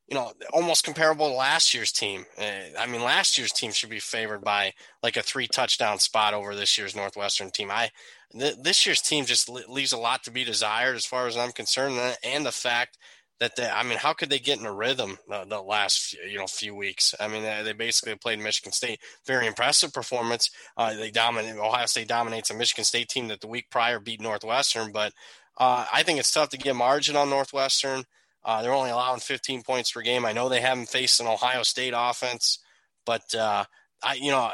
[0.08, 2.24] you know, almost comparable to last year's team.
[2.38, 4.72] Uh, I mean, last year's team should be favored by
[5.02, 7.70] like a three touchdown spot over this year's Northwestern team.
[7.70, 7.90] I,
[8.32, 11.52] th- this year's team just leaves a lot to be desired as far as I'm
[11.52, 12.16] concerned.
[12.24, 12.96] And the fact
[13.40, 16.46] that they, I mean, how could they get in a rhythm the, last you know
[16.46, 17.14] few weeks?
[17.20, 19.00] I mean, they, they, basically played Michigan State.
[19.26, 20.50] Very impressive performance.
[20.76, 21.56] Uh, they dominate.
[21.56, 25.12] Ohio State dominates a Michigan State team that the week prior beat Northwestern, but
[25.58, 28.04] Uh, I think it's tough to get margin on Northwestern.
[28.44, 30.24] Uh, they're only allowing 15 points per game.
[30.24, 32.60] I know they haven't faced an Ohio State offense,
[33.04, 33.64] but uh,
[34.02, 34.52] I, you know,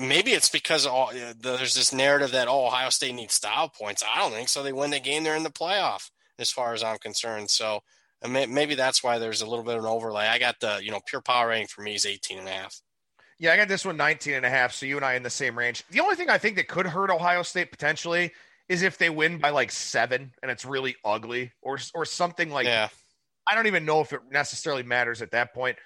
[0.00, 4.02] maybe it's because all, there's this narrative that oh, Ohio State needs style points.
[4.02, 4.62] I don't think so.
[4.62, 7.50] They win the game, they're in the playoff, as far as I'm concerned.
[7.50, 7.82] So
[8.28, 10.26] maybe that's why there's a little bit of an overlay.
[10.26, 12.80] I got the you know pure power rating for me is 18 and a half.
[13.38, 14.72] Yeah, I got this one 19 and a half.
[14.72, 15.84] So you and I in the same range.
[15.90, 18.32] The only thing I think that could hurt Ohio State potentially
[18.68, 22.66] is if they win by like seven and it's really ugly or or something like.
[22.66, 22.88] Yeah.
[23.48, 25.76] I don't even know if it necessarily matters at that point.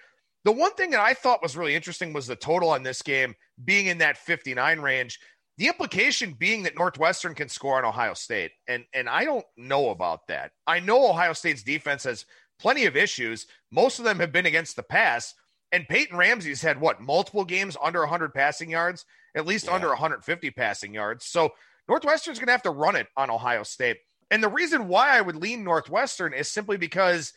[0.44, 3.35] The one thing that I thought was really interesting was the total on this game
[3.64, 5.18] being in that 59 range.
[5.56, 8.52] The implication being that Northwestern can score on Ohio State.
[8.66, 10.52] And and I don't know about that.
[10.66, 12.26] I know Ohio State's defense has
[12.58, 13.46] plenty of issues.
[13.70, 15.34] Most of them have been against the pass.
[15.72, 19.74] And Peyton Ramsey's had what multiple games under 100 passing yards, at least yeah.
[19.74, 21.24] under 150 passing yards.
[21.24, 21.50] So
[21.88, 23.98] Northwestern's going to have to run it on Ohio State.
[24.30, 27.32] And the reason why I would lean Northwestern is simply because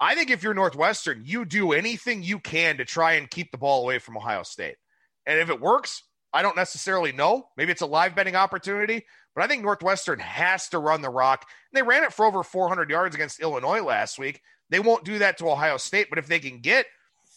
[0.00, 3.58] I think if you're Northwestern, you do anything you can to try and keep the
[3.58, 4.76] ball away from Ohio State.
[5.26, 7.48] And if it works, I don't necessarily know.
[7.56, 11.48] Maybe it's a live betting opportunity, but I think Northwestern has to run the rock.
[11.72, 14.42] They ran it for over 400 yards against Illinois last week.
[14.70, 16.86] They won't do that to Ohio State, but if they can get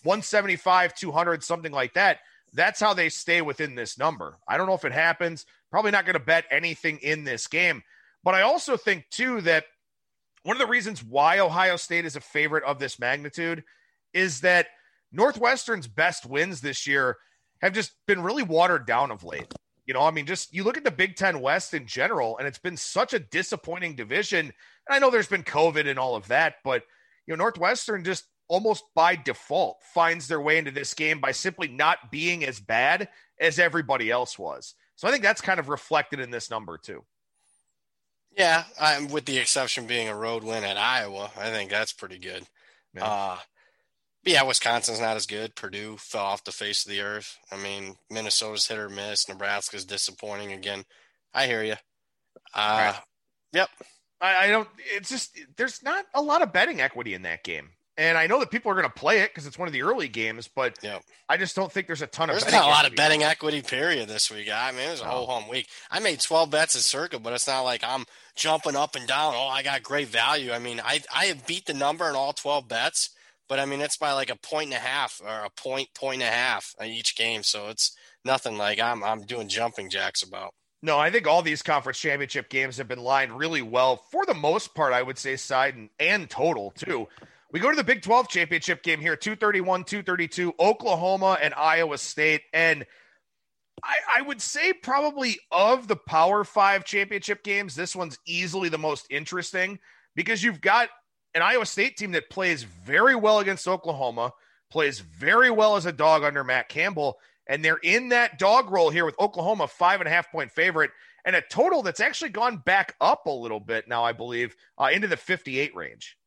[0.04, 2.20] 175, 200, something like that.
[2.54, 4.38] That's how they stay within this number.
[4.48, 5.46] I don't know if it happens.
[5.70, 7.84] Probably not going to bet anything in this game.
[8.24, 9.66] But I also think, too, that
[10.44, 13.64] one of the reasons why Ohio State is a favorite of this magnitude
[14.14, 14.68] is that
[15.12, 17.18] Northwestern's best wins this year
[17.62, 19.54] have just been really watered down of late.
[19.86, 22.48] You know, I mean, just you look at the Big Ten West in general, and
[22.48, 24.46] it's been such a disappointing division.
[24.46, 24.54] And
[24.90, 26.84] I know there's been COVID and all of that, but,
[27.26, 31.68] you know, Northwestern just almost by default finds their way into this game by simply
[31.68, 34.76] not being as bad as everybody else was.
[34.96, 37.04] So I think that's kind of reflected in this number too.
[38.38, 42.18] Yeah, I'm, with the exception being a road win at Iowa, I think that's pretty
[42.18, 42.46] good.
[42.94, 43.06] Yeah.
[43.06, 43.38] Uh,
[44.24, 45.56] yeah, Wisconsin's not as good.
[45.56, 47.38] Purdue fell off the face of the earth.
[47.52, 49.28] I mean, Minnesota's hit or miss.
[49.28, 50.84] Nebraska's disappointing again.
[51.34, 51.76] I hear you.
[52.54, 53.00] Uh, right.
[53.54, 53.70] Yep.
[54.20, 54.68] I, I don't.
[54.96, 57.70] It's just there's not a lot of betting equity in that game.
[57.98, 59.82] And I know that people are going to play it because it's one of the
[59.82, 61.04] early games, but yep.
[61.28, 62.50] I just don't think there's a ton there's of.
[62.50, 64.50] There's not a lot of betting equity period this week.
[64.52, 65.68] I mean, it was a whole home week.
[65.92, 68.06] I made 12 bets at Circa, but it's not like I'm
[68.36, 69.34] jumping up and down.
[69.36, 70.52] Oh, I got great value.
[70.52, 73.10] I mean, I I have beat the number in all 12 bets,
[73.52, 76.22] but I mean it's by like a point and a half or a point point
[76.22, 77.44] and a half each game.
[77.44, 80.54] So it's nothing like I'm I'm doing jumping jacks about.
[80.82, 84.34] No, I think all these conference championship games have been lined really well for the
[84.34, 84.94] most part.
[84.94, 87.10] I would say side and, and total too.
[87.52, 92.44] We go to the Big 12 championship game here 231, 232, Oklahoma and Iowa State.
[92.54, 92.86] And
[93.84, 98.78] I, I, would say, probably of the Power Five championship games, this one's easily the
[98.78, 99.78] most interesting
[100.16, 100.88] because you've got
[101.34, 104.34] an Iowa State team that plays very well against Oklahoma,
[104.70, 107.18] plays very well as a dog under Matt Campbell.
[107.48, 110.92] And they're in that dog role here with Oklahoma, five and a half point favorite,
[111.26, 114.90] and a total that's actually gone back up a little bit now, I believe, uh,
[114.92, 116.18] into the 58 range.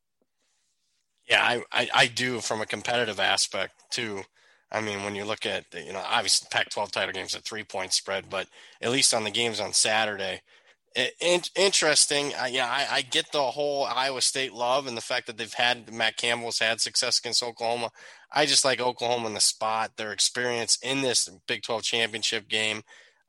[1.29, 4.23] Yeah, I, I, I, do from a competitive aspect too.
[4.71, 7.95] I mean, when you look at the, you know, obviously Pac-12 title games a three-point
[7.95, 8.47] spread, but
[8.83, 10.43] at least on the games on Saturday,
[10.95, 12.33] it, interesting.
[12.35, 15.53] Uh, yeah, I, I, get the whole Iowa State love and the fact that they've
[15.53, 17.91] had Matt Campbell's had success against Oklahoma.
[18.31, 22.83] I just like Oklahoma in the spot, their experience in this Big 12 championship game.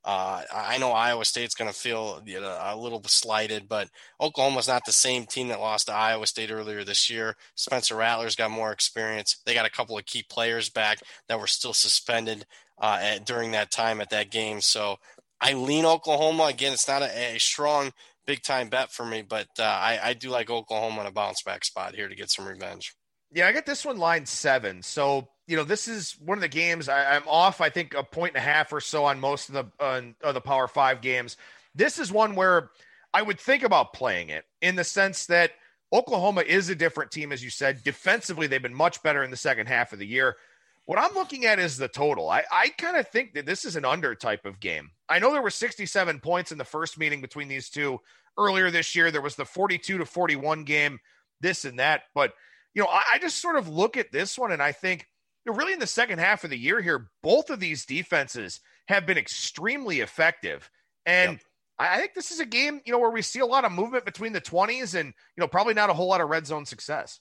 [0.04, 3.90] Uh, I know Iowa State's going to feel you know, a little slighted, but
[4.22, 7.36] Oklahoma's not the same team that lost to Iowa State earlier this year.
[7.56, 9.38] Spencer Rattler's got more experience.
[9.46, 12.46] They got a couple of key players back that were still suspended
[12.80, 14.62] uh, at, during that time at that game.
[14.62, 14.98] So
[15.46, 16.46] I lean Oklahoma.
[16.46, 17.92] Again, it's not a, a strong
[18.26, 21.44] big time bet for me, but uh, I, I do like Oklahoma in a bounce
[21.44, 22.96] back spot here to get some revenge.
[23.32, 24.82] Yeah, I got this one line seven.
[24.82, 27.62] So you know, this is one of the games I, am off.
[27.62, 30.34] I think a point and a half or so on most of the uh, of
[30.34, 31.38] the Power Five games.
[31.76, 32.72] This is one where
[33.14, 35.52] I would think about playing it in the sense that
[35.94, 37.84] Oklahoma is a different team, as you said.
[37.84, 40.36] Defensively, they've been much better in the second half of the year.
[40.86, 42.30] What I'm looking at is the total.
[42.30, 44.92] I, I kind of think that this is an under type of game.
[45.10, 48.00] I know there were 67 points in the first meeting between these two
[48.38, 49.10] earlier this year.
[49.10, 51.00] There was the 42 to 41 game,
[51.42, 52.04] this and that.
[52.14, 52.34] But,
[52.76, 55.08] you know, I, I just sort of look at this one and I think
[55.46, 58.62] you know, really in the second half of the year here, both of these defenses
[58.88, 60.70] have been extremely effective.
[61.06, 61.42] And yep.
[61.78, 64.06] I think this is a game, you know, where we see a lot of movement
[64.06, 67.20] between the 20s and, you know, probably not a whole lot of red zone success.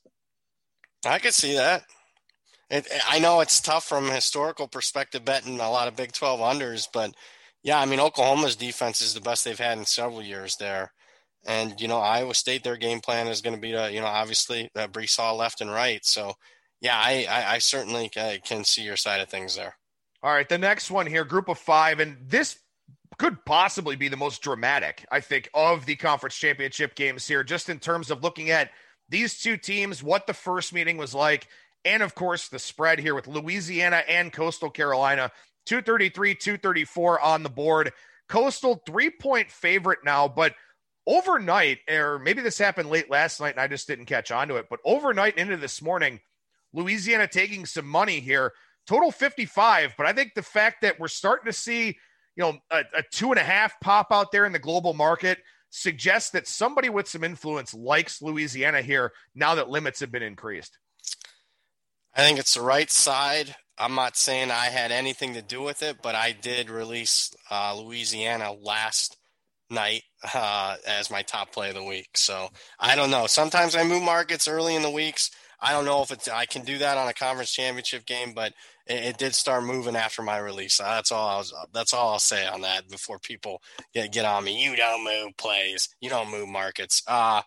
[1.07, 1.85] I could see that.
[2.71, 6.41] It, I know it's tough from a historical perspective betting a lot of Big 12
[6.41, 7.15] unders, but
[7.63, 10.93] yeah, I mean, Oklahoma's defense is the best they've had in several years there.
[11.47, 14.07] And you know, Iowa State, their game plan is going to be to you know
[14.07, 16.05] obviously uh, Breece Hall left and right.
[16.05, 16.35] So
[16.81, 19.77] yeah, I I, I certainly can see your side of things there.
[20.23, 22.59] All right, the next one here, group of five, and this
[23.19, 27.69] could possibly be the most dramatic, I think, of the conference championship games here, just
[27.69, 28.71] in terms of looking at
[29.09, 31.49] these two teams, what the first meeting was like,
[31.85, 35.31] and of course the spread here with Louisiana and Coastal Carolina,
[35.67, 37.93] 233, 234 on the board.
[38.29, 40.55] Coastal three point favorite now, but
[41.07, 44.57] overnight, or maybe this happened late last night and I just didn't catch on to
[44.57, 46.21] it, but overnight into this morning,
[46.73, 48.53] Louisiana taking some money here,
[48.87, 49.95] total 55.
[49.97, 51.99] But I think the fact that we're starting to see
[52.37, 55.39] you know, a, a two and a half pop out there in the global market
[55.71, 60.79] suggests that somebody with some influence likes Louisiana here now that limits have been increased.
[62.17, 63.57] I think it's the right side.
[63.77, 67.77] I'm not saying I had anything to do with it, but I did release uh,
[67.77, 69.17] Louisiana last
[69.69, 72.17] night uh, as my top play of the week.
[72.17, 72.49] So
[72.79, 73.27] I don't know.
[73.27, 75.31] Sometimes I move markets early in the weeks.
[75.61, 78.53] I don't know if it's I can do that on a conference championship game, but
[78.87, 80.77] it, it, did start moving after my release.
[80.77, 81.55] That's all I was.
[81.73, 83.63] That's all I'll say on that before people
[83.95, 84.63] get get on me.
[84.63, 85.89] You don't move plays.
[86.01, 87.03] You don't move markets.
[87.09, 87.43] Uh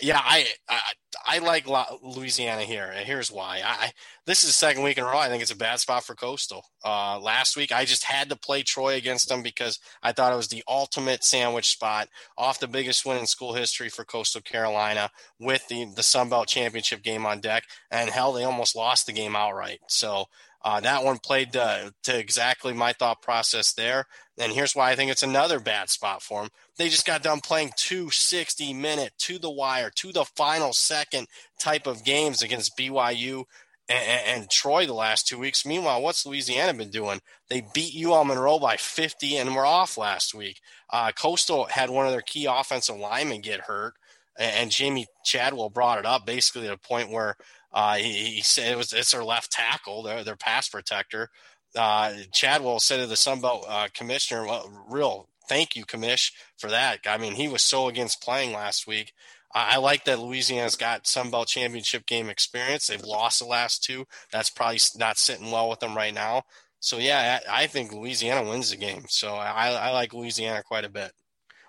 [0.00, 0.80] yeah, I, I
[1.26, 1.66] I, like
[2.02, 2.90] Louisiana here.
[2.94, 3.62] And here's why.
[3.64, 3.92] I
[4.26, 5.18] this is the second week in a row.
[5.18, 6.64] I think it's a bad spot for Coastal.
[6.84, 10.36] Uh, last week I just had to play Troy against them because I thought it
[10.36, 15.10] was the ultimate sandwich spot off the biggest win in school history for Coastal Carolina
[15.38, 17.64] with the the Sun Belt championship game on deck.
[17.90, 19.80] And hell, they almost lost the game outright.
[19.88, 20.26] So
[20.64, 24.06] uh, that one played to exactly my thought process there.
[24.38, 26.50] And here's why I think it's another bad spot for them.
[26.78, 31.28] They just got done playing two 60 minute to the wire, to the final second
[31.60, 33.44] type of games against BYU
[33.88, 35.66] and, and, Troy the last two weeks.
[35.66, 37.20] Meanwhile, what's Louisiana been doing?
[37.50, 40.60] They beat UL Monroe by 50 and were off last week.
[40.90, 43.92] Uh, Coastal had one of their key offensive linemen get hurt,
[44.38, 47.36] and, and Jamey Chadwell brought it up basically to the point where
[47.74, 51.28] uh, he, he, said it was it's their left tackle, their their pass protector.
[51.76, 57.00] Uh, Chadwell said to the Sunbelt uh, commissioner, well, "Real thank you, commish, for that."
[57.04, 59.12] I mean, he was so against playing last week.
[59.52, 62.86] I, I like that Louisiana's got Sunbelt championship game experience.
[62.86, 64.06] They've lost the last two.
[64.30, 66.44] That's probably not sitting well with them right now.
[66.78, 69.06] So yeah, I, I think Louisiana wins the game.
[69.08, 71.10] So I, I like Louisiana quite a bit.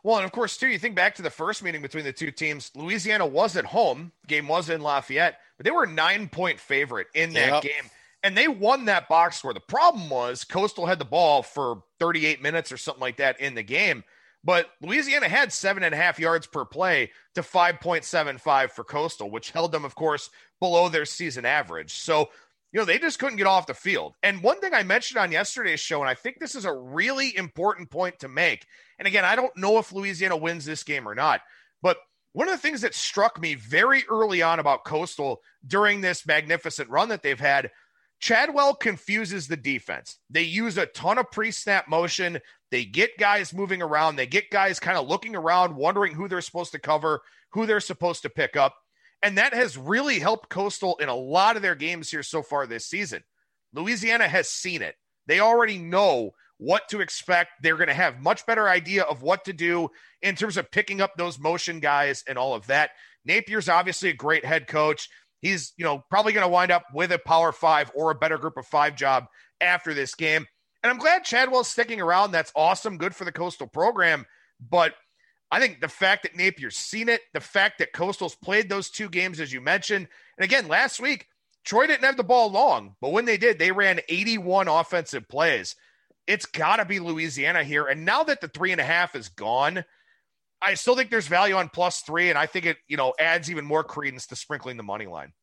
[0.04, 2.30] Well, and of course, too, you think back to the first meeting between the two
[2.30, 2.70] teams.
[2.76, 4.12] Louisiana was at home.
[4.28, 7.64] Game was in Lafayette, but they were a nine point favorite in that yep.
[7.64, 7.92] game.
[8.24, 9.54] And they won that box score.
[9.54, 13.54] The problem was Coastal had the ball for 38 minutes or something like that in
[13.54, 14.04] the game.
[14.44, 19.52] But Louisiana had seven and a half yards per play to 5.75 for Coastal, which
[19.52, 21.94] held them, of course, below their season average.
[21.94, 22.30] So,
[22.72, 24.14] you know, they just couldn't get off the field.
[24.22, 27.36] And one thing I mentioned on yesterday's show, and I think this is a really
[27.36, 28.68] important point to make,
[29.00, 31.42] and again, I don't know if Louisiana wins this game or not,
[31.82, 31.98] but
[32.36, 36.90] one of the things that struck me very early on about Coastal during this magnificent
[36.90, 37.72] run that they've had,
[38.20, 40.18] Chadwell confuses the defense.
[40.30, 42.42] They use a ton of pre snap motion.
[42.72, 44.18] They get guys moving around.
[44.18, 47.22] They get guys kind of looking around, wondering who they're supposed to cover,
[47.52, 48.76] who they're supposed to pick up.
[49.24, 52.68] And that has really helped Coastal in a lot of their games here so far
[52.68, 53.24] this season.
[53.74, 54.96] Louisiana has seen it.
[55.26, 57.52] They already know what to expect.
[57.62, 59.90] They're going to have much better idea of what to do
[60.22, 62.92] in terms of picking up those motion guys and all of that.
[63.28, 65.10] Napier's obviously a great head coach.
[65.42, 68.38] He's, you know, probably going to wind up with a power five or a better
[68.38, 69.26] group of five job
[69.62, 70.46] after this game.
[70.84, 72.32] And I'm glad Chadwell's sticking around.
[72.32, 72.98] That's awesome.
[72.98, 74.26] Good for the Coastal program.
[74.60, 74.94] But
[75.52, 79.10] I think the fact that Napier's seen it, the fact that Coastal's played those two
[79.10, 81.28] games, as you mentioned, and again, last week,
[81.64, 85.76] Troy didn't have the ball long, but when they did, they ran 81 offensive plays
[86.28, 87.86] it's got to be Louisiana here.
[87.86, 89.86] And now that the three and a half is gone,
[90.62, 93.52] I still think there's value on plus three, and I think it you know adds
[93.52, 95.34] even more credence to sprinkling the money line.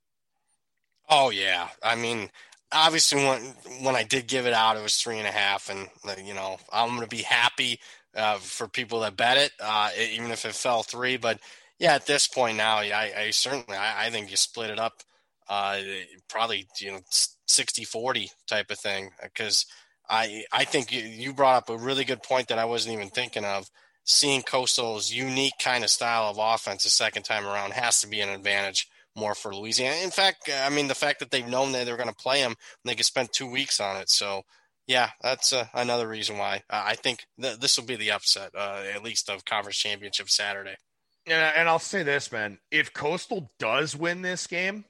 [1.09, 2.31] Oh yeah, I mean,
[2.73, 3.41] obviously when
[3.83, 6.35] when I did give it out, it was three and a half, and uh, you
[6.35, 7.79] know I'm going to be happy
[8.17, 11.17] uh, for people that bet it, uh, even if it fell three.
[11.17, 11.39] But
[11.79, 15.03] yeah, at this point now, I, I certainly I, I, think you split it up,
[15.49, 15.79] uh,
[16.29, 17.01] probably you know
[17.49, 19.67] 60-40 type of thing because
[20.13, 23.45] I I think you brought up a really good point that I wasn't even thinking
[23.45, 23.69] of.
[24.05, 28.21] Seeing Coastal's unique kind of style of offense the second time around has to be
[28.21, 29.97] an advantage more for Louisiana.
[30.03, 32.57] In fact, I mean the fact that they've known that they're going to play them,
[32.85, 34.11] they could spend two weeks on it.
[34.11, 34.43] So
[34.87, 38.51] yeah, that's uh, another reason why uh, I think th- this will be the upset,
[38.55, 40.77] uh, at least of conference championship Saturday.
[41.27, 44.85] And, and I'll say this, man: if Coastal does win this game,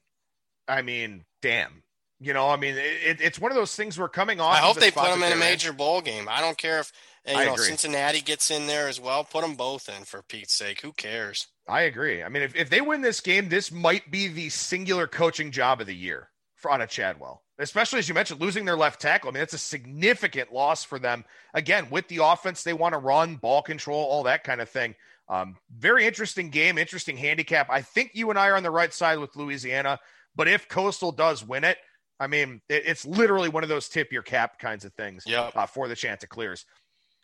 [0.66, 1.81] I mean, damn,
[2.22, 4.54] you know, I mean, it, it's one of those things we're coming off.
[4.54, 6.28] I hope they put them in a major bowl game.
[6.30, 6.92] I don't care if
[7.24, 7.66] And, you I know, agree.
[7.66, 9.24] Cincinnati gets in there as well.
[9.24, 10.80] Put them both in for Pete's sake.
[10.82, 11.48] Who cares?
[11.68, 12.22] I agree.
[12.22, 15.80] I mean, if, if they win this game, this might be the singular coaching job
[15.80, 19.28] of the year for on a Chadwell, especially as you mentioned, losing their left tackle.
[19.28, 21.24] I mean, that's a significant loss for them.
[21.54, 24.94] Again, with the offense they want to run, ball control, all that kind of thing.
[25.28, 27.68] Um, very interesting game, interesting handicap.
[27.70, 29.98] I think you and I are on the right side with Louisiana,
[30.34, 31.78] but if Coastal does win it,
[32.20, 35.52] I mean, it, it's literally one of those tip your cap kinds of things yep.
[35.56, 36.64] uh, for the chance it clears.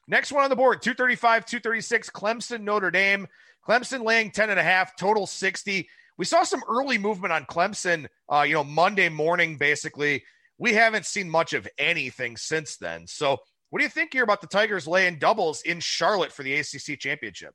[0.08, 3.26] Next one on the board 235, 236, Clemson, Notre Dame.
[3.68, 5.88] Clemson laying 10 and a half, total 60.
[6.16, 10.24] We saw some early movement on Clemson, uh, you know, Monday morning, basically.
[10.56, 13.06] We haven't seen much of anything since then.
[13.06, 13.36] So,
[13.70, 16.98] what do you think here about the Tigers laying doubles in Charlotte for the ACC
[16.98, 17.54] championship?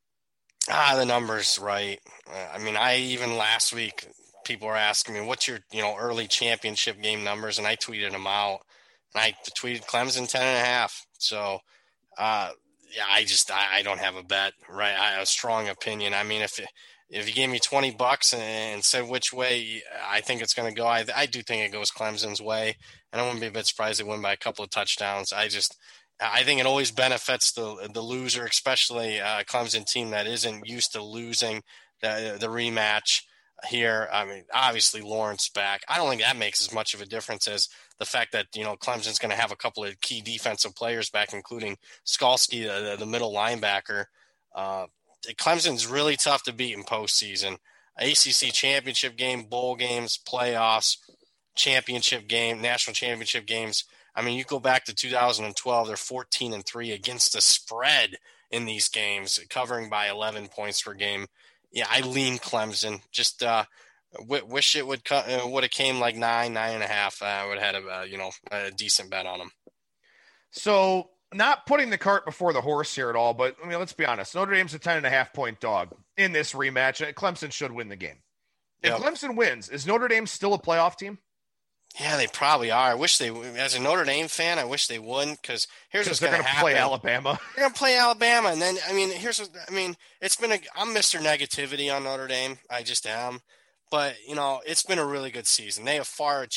[0.69, 1.99] Ah, the numbers, right.
[2.31, 4.07] Uh, I mean, I even last week,
[4.43, 7.57] people were asking me, what's your, you know, early championship game numbers?
[7.57, 8.59] And I tweeted them out.
[9.13, 11.05] And I tweeted Clemson 10 and a half.
[11.17, 11.59] So,
[12.17, 12.51] uh,
[12.95, 14.95] yeah, I just I, I, don't have a bet, right?
[14.95, 16.13] I have a strong opinion.
[16.13, 16.59] I mean, if
[17.09, 20.79] if you gave me twenty bucks and said which way I think it's going to
[20.79, 22.75] go, I, I do think it goes Clemson's way,
[23.11, 25.33] and I wouldn't be a bit surprised they win by a couple of touchdowns.
[25.33, 25.77] I just
[26.21, 30.93] I think it always benefits the the loser, especially a Clemson team that isn't used
[30.93, 31.63] to losing
[32.01, 33.21] the the rematch
[33.65, 34.07] here.
[34.11, 35.81] I mean, obviously Lawrence back.
[35.87, 38.63] I don't think that makes as much of a difference as the fact that you
[38.63, 42.95] know Clemson's going to have a couple of key defensive players back, including Skalski, the,
[42.97, 44.05] the middle linebacker.
[44.53, 44.87] Uh,
[45.37, 47.57] Clemson's really tough to beat in postseason.
[47.97, 50.97] ACC championship game, bowl games, playoffs,
[51.55, 53.85] championship game, national championship games.
[54.15, 58.17] I mean, you go back to 2012; they're 14 and three against the spread
[58.51, 61.27] in these games, covering by 11 points per game.
[61.73, 63.01] Yeah, I lean Clemson.
[63.11, 63.65] Just uh,
[64.17, 67.21] w- wish it would uh, would have came like nine, nine and a half.
[67.21, 69.51] Uh, I would have had a uh, you know a decent bet on them.
[70.51, 73.93] So not putting the cart before the horse here at all, but I mean, let's
[73.93, 74.35] be honest.
[74.35, 77.13] Notre Dame's a 10 and a half point dog in this rematch.
[77.15, 78.21] Clemson should win the game.
[78.83, 78.99] If yep.
[78.99, 81.17] Clemson wins, is Notre Dame still a playoff team?
[81.99, 82.91] Yeah, they probably are.
[82.91, 86.19] I wish they, as a Notre Dame fan, I wish they wouldn't because here's what's
[86.19, 87.39] going to Play Alabama.
[87.55, 89.95] They're going to play Alabama, and then I mean, here's what I mean.
[90.19, 90.59] It's been a.
[90.75, 91.19] I'm Mr.
[91.19, 92.57] Negativity on Notre Dame.
[92.69, 93.41] I just am.
[93.93, 95.85] But you know, it's been a really good season.
[95.85, 96.47] They have far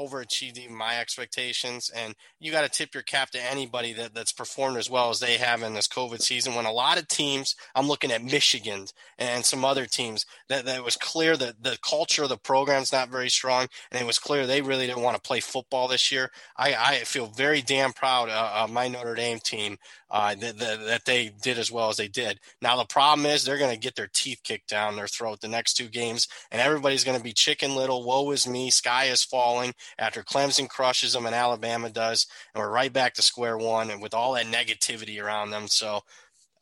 [0.00, 4.78] overachieved my expectations, and you got to tip your cap to anybody that, that's performed
[4.78, 6.54] as well as they have in this COVID season.
[6.54, 8.86] When a lot of teams, I'm looking at Michigan
[9.18, 13.10] and some other teams, that, that was clear that the culture of the program's not
[13.10, 16.30] very strong, and it was clear they really didn't want to play football this year.
[16.56, 19.76] I, I feel very damn proud of my Notre Dame team
[20.10, 22.38] uh, that, that, that, they did as well as they did.
[22.62, 25.48] Now, the problem is they're going to get their teeth kicked down their throat the
[25.48, 28.04] next two games, and everybody's going to be chicken little.
[28.04, 28.70] Woe is me.
[28.70, 32.28] Sky is falling after Clemson crushes them and Alabama does.
[32.54, 35.66] And we're right back to square one and with all that negativity around them.
[35.66, 36.00] So,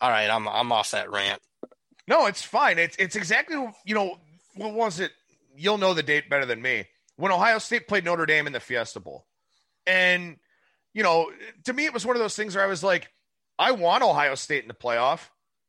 [0.00, 1.42] all right, I'm, I'm off that rant.
[2.08, 2.78] No, it's fine.
[2.78, 4.16] It's, it's exactly, you know,
[4.56, 5.12] what was it?
[5.54, 6.86] You'll know the date better than me.
[7.16, 9.26] When Ohio State played Notre Dame in the Fiesta Bowl.
[9.86, 10.38] And,
[10.94, 11.30] you know,
[11.64, 13.10] to me, it was one of those things where I was like,
[13.58, 15.28] I want Ohio State in the playoff,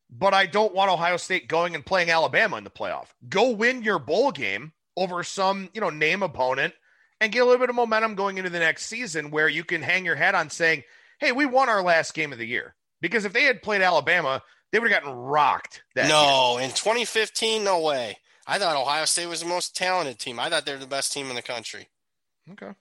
[0.10, 3.08] but I don't want Ohio State going and playing Alabama in the playoff.
[3.28, 6.74] Go win your bowl game over some, you know, name opponent
[7.20, 9.82] and get a little bit of momentum going into the next season where you can
[9.82, 10.84] hang your head on saying,
[11.20, 12.76] hey, we won our last game of the year.
[13.01, 14.41] Because if they had played Alabama,
[14.72, 15.84] they would have gotten rocked.
[15.95, 16.66] no, year.
[16.66, 18.18] in 2015, no way.
[18.47, 20.39] I thought Ohio State was the most talented team.
[20.39, 21.89] I thought they're the best team in the country.
[22.51, 22.72] Okay.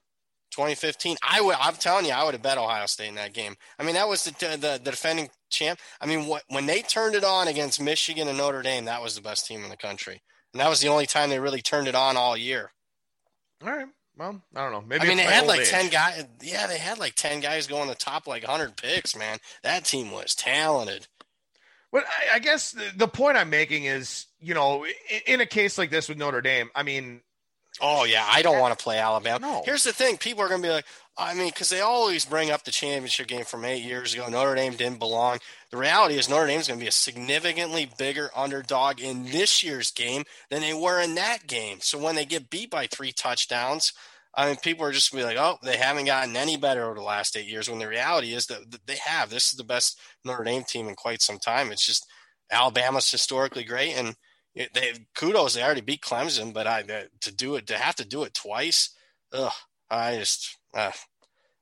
[0.55, 1.17] 2015.
[1.23, 1.57] I would.
[1.61, 3.57] I'm telling you, I would have bet Ohio State in that game.
[3.79, 5.81] I mean, that was the the, the defending champ.
[6.01, 9.15] I mean, what, when they turned it on against Michigan and Notre Dame, that was
[9.15, 11.89] the best team in the country, and that was the only time they really turned
[11.89, 12.71] it on all year.
[13.63, 13.87] All right.
[14.17, 14.85] Well, I don't know.
[14.87, 15.71] Maybe I mean they had like age.
[15.71, 16.25] ten guys.
[16.41, 19.17] Yeah, they had like ten guys going the top like hundred picks.
[19.17, 21.09] Man, that team was talented.
[21.91, 25.47] But I, I guess the, the, point I'm making is, you know, in, in a
[25.47, 27.21] case like this with Notre Dame, I mean,
[27.81, 29.41] Oh yeah, I don't want to play Alabama.
[29.41, 29.63] No.
[29.65, 32.51] Here's the thing: people are going to be like, I mean, because they always bring
[32.51, 34.29] up the championship game from eight years ago.
[34.29, 35.39] Notre Dame didn't belong.
[35.71, 39.63] The reality is Notre Dame is going to be a significantly bigger underdog in this
[39.63, 41.79] year's game than they were in that game.
[41.81, 43.93] So when they get beat by three touchdowns,
[44.35, 46.85] I mean, people are just going to be like, oh, they haven't gotten any better
[46.85, 47.69] over the last eight years.
[47.71, 49.31] When the reality is that they have.
[49.31, 51.71] This is the best Notre Dame team in quite some time.
[51.71, 52.09] It's just
[52.51, 54.17] Alabama's historically great and
[54.55, 56.83] they kudos they already beat Clemson, but I
[57.21, 58.91] to do it to have to do it twice,
[59.33, 59.53] ugh,
[59.91, 60.93] I just uh,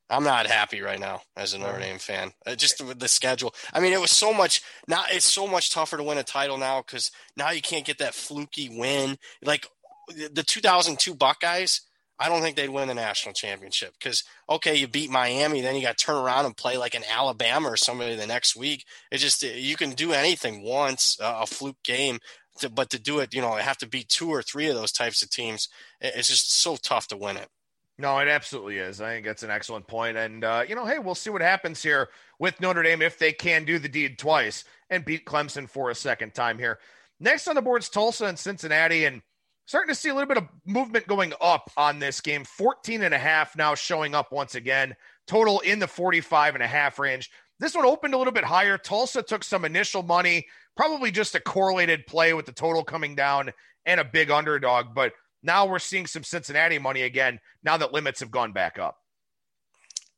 [0.09, 2.31] I'm not happy right now as a Notre Dame fan.
[2.45, 4.61] Uh, just with the schedule, I mean, it was so much.
[4.87, 7.97] Now it's so much tougher to win a title now because now you can't get
[7.97, 9.67] that fluky win like
[10.09, 11.81] the 2002 Buckeyes.
[12.19, 15.81] I don't think they'd win the national championship because okay, you beat Miami, then you
[15.81, 18.85] got to turn around and play like an Alabama or somebody the next week.
[19.11, 22.19] It just you can do anything once, uh, a fluke game,
[22.59, 24.91] to, but to do it, you know, have to beat two or three of those
[24.91, 25.69] types of teams.
[26.01, 27.49] It's just so tough to win it.
[27.97, 29.01] No, it absolutely is.
[29.01, 30.17] I think that's an excellent point.
[30.17, 33.31] And, uh, you know, hey, we'll see what happens here with Notre Dame if they
[33.31, 36.79] can do the deed twice and beat Clemson for a second time here.
[37.19, 39.05] Next on the board is Tulsa and Cincinnati.
[39.05, 39.21] And
[39.65, 43.13] starting to see a little bit of movement going up on this game 14 and
[43.13, 44.95] a half now showing up once again
[45.27, 47.29] total in the 45 and a half range
[47.63, 48.77] this one opened a little bit higher.
[48.77, 50.45] Tulsa took some initial money
[50.75, 53.51] probably just a correlated play with the total coming down
[53.85, 58.21] and a big underdog but now we're seeing some cincinnati money again now that limits
[58.21, 58.97] have gone back up.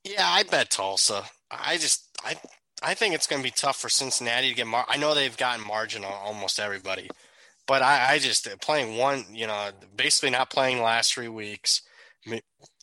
[0.04, 1.24] Yeah i bet tulsa.
[1.52, 2.36] I just i
[2.82, 5.36] i think it's going to be tough for cincinnati to get mar- i know they've
[5.36, 7.10] gotten margin on almost everybody
[7.68, 11.82] but I, I just playing one, you know, basically not playing last three weeks,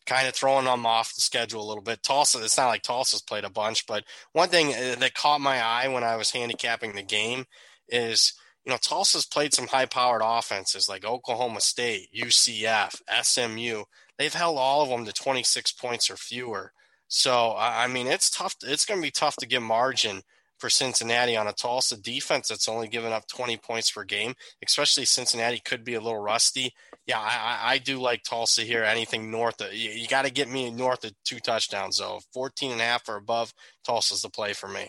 [0.07, 2.03] kind of throwing them off the schedule a little bit.
[2.03, 5.63] Tulsa, it's not like Tulsa's played a bunch, but one thing uh, that caught my
[5.63, 7.45] eye when I was handicapping the game
[7.89, 8.35] is,
[8.65, 13.85] you know, Tulsa's played some high powered offenses like Oklahoma State, UCF, SMU.
[14.19, 16.73] They've held all of them to 26 points or fewer.
[17.09, 18.57] So, I mean, it's tough.
[18.63, 20.23] It's going to be tough to get margin
[20.63, 24.35] for Cincinnati on a Tulsa defense that's only given up 20 points per game,
[24.65, 26.73] especially Cincinnati could be a little rusty.
[27.05, 28.85] Yeah, I, I do like Tulsa here.
[28.85, 32.21] Anything north of, you, you got to get me north of two touchdowns, though.
[32.33, 33.53] 14 and a half or above,
[33.85, 34.89] Tulsa's the play for me.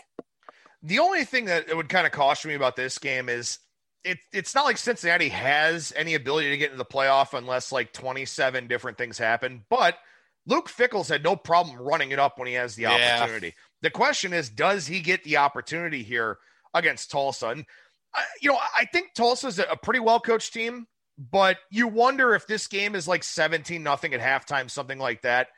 [0.84, 3.58] The only thing that would kind of caution me about this game is
[4.04, 7.92] it, it's not like Cincinnati has any ability to get into the playoff unless like
[7.92, 9.64] 27 different things happen.
[9.68, 9.98] But
[10.46, 13.18] Luke Fickell's had no problem running it up when he has the yeah.
[13.18, 13.54] opportunity.
[13.84, 16.38] The question is, does he get the opportunity here
[16.72, 17.48] against Tulsa?
[17.48, 17.66] And,
[18.14, 20.86] uh, you know, I think Tulsa's a pretty well coached team,
[21.18, 25.48] but you wonder if this game is like 17 nothing at halftime, something like that.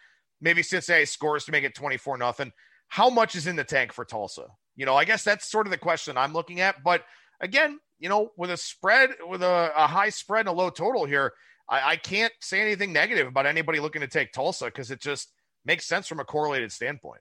[0.40, 2.52] Maybe Cincinnati scores to make it 24 nothing.
[2.88, 4.46] How much is in the tank for Tulsa?
[4.74, 6.82] You know, I guess that's sort of the question I'm looking at.
[6.82, 7.04] But
[7.40, 11.04] again, you know, with a spread, with a, a high spread and a low total
[11.04, 11.32] here,
[11.68, 15.28] I, I can't say anything negative about anybody looking to take Tulsa because it just
[15.64, 17.20] makes sense from a correlated standpoint.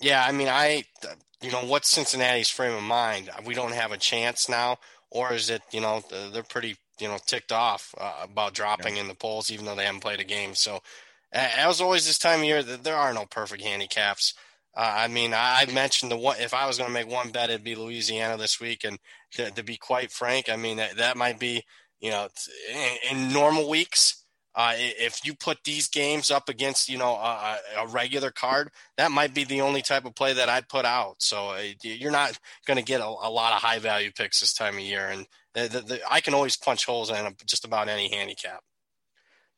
[0.00, 0.84] Yeah, I mean, I,
[1.42, 3.30] you know, what's Cincinnati's frame of mind?
[3.44, 4.78] We don't have a chance now,
[5.10, 9.02] or is it, you know, they're pretty, you know, ticked off uh, about dropping yeah.
[9.02, 10.54] in the polls, even though they haven't played a game.
[10.54, 10.80] So,
[11.32, 14.34] as always, this time of year, there are no perfect handicaps.
[14.76, 16.36] Uh, I mean, I, mentioned the one.
[16.38, 18.98] If I was going to make one bet, it'd be Louisiana this week, and
[19.32, 21.64] to, to be quite frank, I mean that, that might be,
[22.00, 22.28] you know,
[22.70, 24.25] in, in normal weeks
[24.56, 29.10] uh, if you put these games up against, you know, a, a, regular card, that
[29.10, 31.16] might be the only type of play that I'd put out.
[31.18, 34.54] So uh, you're not going to get a, a, lot of high value picks this
[34.54, 37.90] time of year, and the, the, the, I can always punch holes in just about
[37.90, 38.60] any handicap.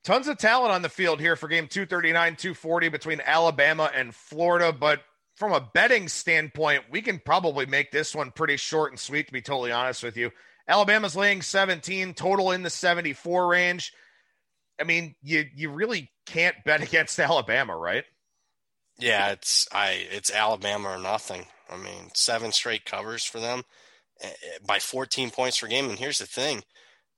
[0.02, 4.72] Tons of talent on the field here for game 239, 240 between Alabama and Florida,
[4.72, 5.02] but
[5.36, 9.28] from a betting standpoint, we can probably make this one pretty short and sweet.
[9.28, 10.32] To be totally honest with you,
[10.66, 13.92] Alabama's laying 17, total in the 74 range.
[14.80, 18.04] I mean, you you really can't bet against Alabama, right?
[18.98, 21.46] Yeah, it's I it's Alabama or nothing.
[21.70, 23.62] I mean, seven straight covers for them
[24.20, 25.88] eh, eh, by 14 points per game.
[25.88, 26.62] And here's the thing: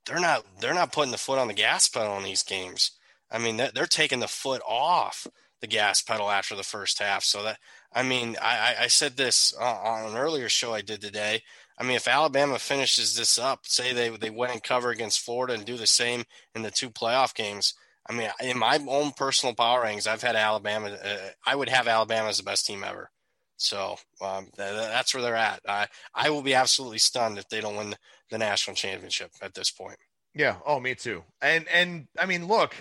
[0.07, 2.93] they're not they're not putting the foot on the gas pedal in these games.
[3.31, 5.27] I mean, they're, they're taking the foot off
[5.61, 7.25] the gas pedal after the first half.
[7.25, 7.59] So that
[7.93, 11.43] I mean, I, I said this on an earlier show I did today.
[11.81, 15.55] I mean, if Alabama finishes this up, say they they win and cover against Florida
[15.55, 16.24] and do the same
[16.55, 17.72] in the two playoff games.
[18.07, 20.91] I mean, in my own personal power rankings, I've had Alabama.
[20.91, 21.16] Uh,
[21.47, 23.11] I would have Alabama as the best team ever.
[23.57, 25.61] So um, th- that's where they're at.
[25.66, 27.95] I I will be absolutely stunned if they don't win
[28.31, 29.97] the national championship at this point.
[30.35, 30.57] Yeah.
[30.66, 31.24] Oh, me too.
[31.41, 32.74] And and I mean, look,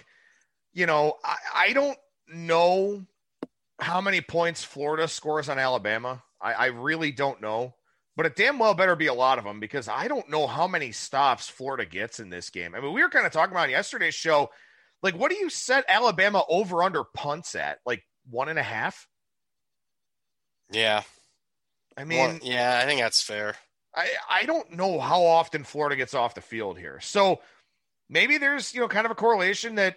[0.73, 1.97] you know, I, I don't
[2.27, 3.05] know
[3.79, 6.21] how many points Florida scores on Alabama.
[6.41, 7.75] I, I really don't know
[8.19, 10.67] but it damn well better be a lot of them because I don't know how
[10.67, 12.75] many stops Florida gets in this game.
[12.75, 14.49] I mean, we were kind of talking about yesterday's show.
[15.01, 17.79] Like, what do you set Alabama over under punts at?
[17.85, 19.07] Like one and a half?
[20.69, 21.03] Yeah.
[21.95, 23.55] I mean, yeah, I think that's fair.
[23.95, 26.99] I, I don't know how often Florida gets off the field here.
[26.99, 27.39] So
[28.09, 29.95] maybe there's, you know, kind of a correlation that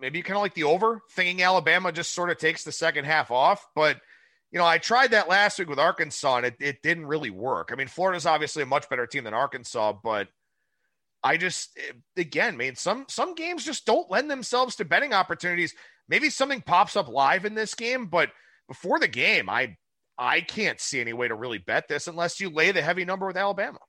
[0.00, 3.04] maybe you kind of like the over, thinking Alabama just sort of takes the second
[3.04, 3.66] half off.
[3.74, 4.00] But–
[4.54, 7.70] you know, I tried that last week with Arkansas and it, it didn't really work.
[7.72, 10.28] I mean, Florida's obviously a much better team than Arkansas, but
[11.24, 15.12] I just eh, again, I mean, some some games just don't lend themselves to betting
[15.12, 15.74] opportunities.
[16.08, 18.30] Maybe something pops up live in this game, but
[18.68, 19.76] before the game, I
[20.16, 23.26] I can't see any way to really bet this unless you lay the heavy number
[23.26, 23.80] with Alabama.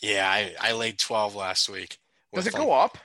[0.00, 1.98] Yeah, I, I laid 12 last week.
[2.32, 2.96] Does it go up?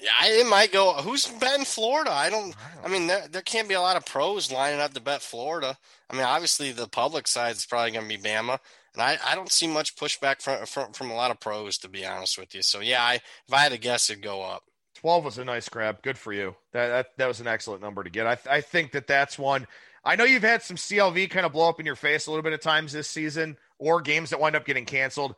[0.00, 0.94] Yeah, it might go.
[0.94, 2.10] Who's betting Florida?
[2.10, 2.54] I don't.
[2.84, 5.76] I mean, there, there can't be a lot of pros lining up to bet Florida.
[6.10, 8.58] I mean, obviously the public side is probably going to be Bama,
[8.94, 11.88] and I, I don't see much pushback from, from from a lot of pros to
[11.88, 12.62] be honest with you.
[12.62, 14.64] So yeah, I if I had to guess, it'd go up.
[14.96, 16.02] Twelve was a nice grab.
[16.02, 16.56] Good for you.
[16.72, 18.26] That that, that was an excellent number to get.
[18.26, 19.66] I I think that that's one.
[20.04, 22.42] I know you've had some CLV kind of blow up in your face a little
[22.42, 25.34] bit of times this season, or games that wind up getting canceled.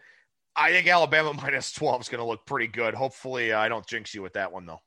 [0.57, 2.95] I think Alabama minus 12 is going to look pretty good.
[2.95, 4.81] Hopefully, uh, I don't jinx you with that one, though.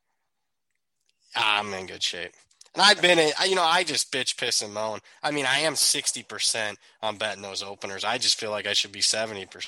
[1.36, 2.32] I'm in good shape.
[2.74, 5.00] And I've been, in, you know, I just bitch, piss, and moan.
[5.22, 8.04] I mean, I am 60% on betting those openers.
[8.04, 9.66] I just feel like I should be 70%.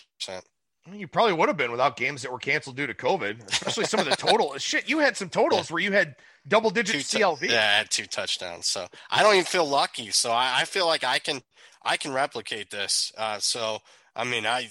[0.93, 4.01] You probably would have been without games that were canceled due to COVID, especially some
[4.01, 4.55] of the total.
[4.59, 7.43] Shit, you had some totals where you had double digit CLV.
[7.43, 8.67] yeah, I had two touchdowns.
[8.67, 10.11] So I don't even feel lucky.
[10.11, 11.41] So I, I feel like I can
[11.85, 13.13] I can replicate this.
[13.17, 13.79] Uh, so
[14.17, 14.69] I mean, I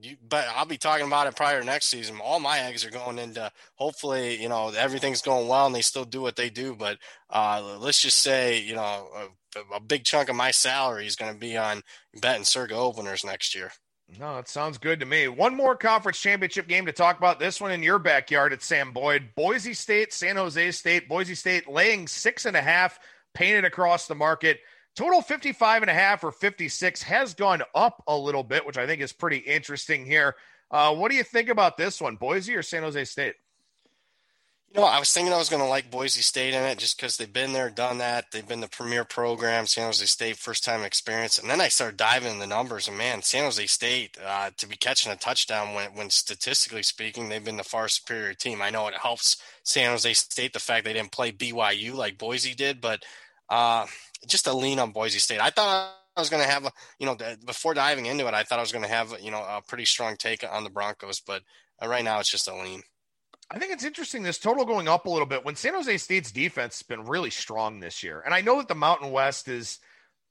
[0.00, 2.18] you, but I'll be talking about it prior to next season.
[2.22, 6.04] All my eggs are going into hopefully, you know, everything's going well and they still
[6.04, 6.74] do what they do.
[6.74, 6.98] But
[7.30, 9.08] uh, let's just say, you know,
[9.54, 11.82] a, a big chunk of my salary is going to be on
[12.20, 13.72] betting Circa openers next year.
[14.18, 15.28] No, it sounds good to me.
[15.28, 17.38] One more conference championship game to talk about.
[17.38, 19.30] This one in your backyard at Sam Boyd.
[19.34, 21.08] Boise State, San Jose State.
[21.08, 22.98] Boise State laying six and a half,
[23.32, 24.60] painted across the market.
[24.94, 28.86] Total 55 and a half or 56 has gone up a little bit, which I
[28.86, 30.36] think is pretty interesting here.
[30.70, 33.34] Uh, what do you think about this one, Boise or San Jose State?
[34.74, 36.96] You know, I was thinking I was going to like Boise State in it just
[36.96, 38.30] because they've been there, done that.
[38.30, 41.38] They've been the premier program, San Jose State, first time experience.
[41.38, 44.66] And then I started diving in the numbers, and man, San Jose State uh, to
[44.66, 48.62] be catching a touchdown when, when statistically speaking, they've been the far superior team.
[48.62, 52.54] I know it helps San Jose State the fact they didn't play BYU like Boise
[52.54, 53.04] did, but
[53.50, 53.84] uh,
[54.26, 55.40] just a lean on Boise State.
[55.40, 58.42] I thought I was going to have, a, you know, before diving into it, I
[58.42, 61.20] thought I was going to have, you know, a pretty strong take on the Broncos,
[61.20, 61.42] but
[61.82, 62.82] uh, right now it's just a lean.
[63.50, 66.32] I think it's interesting this total going up a little bit when San Jose State's
[66.32, 68.22] defense has been really strong this year.
[68.24, 69.78] And I know that the Mountain West is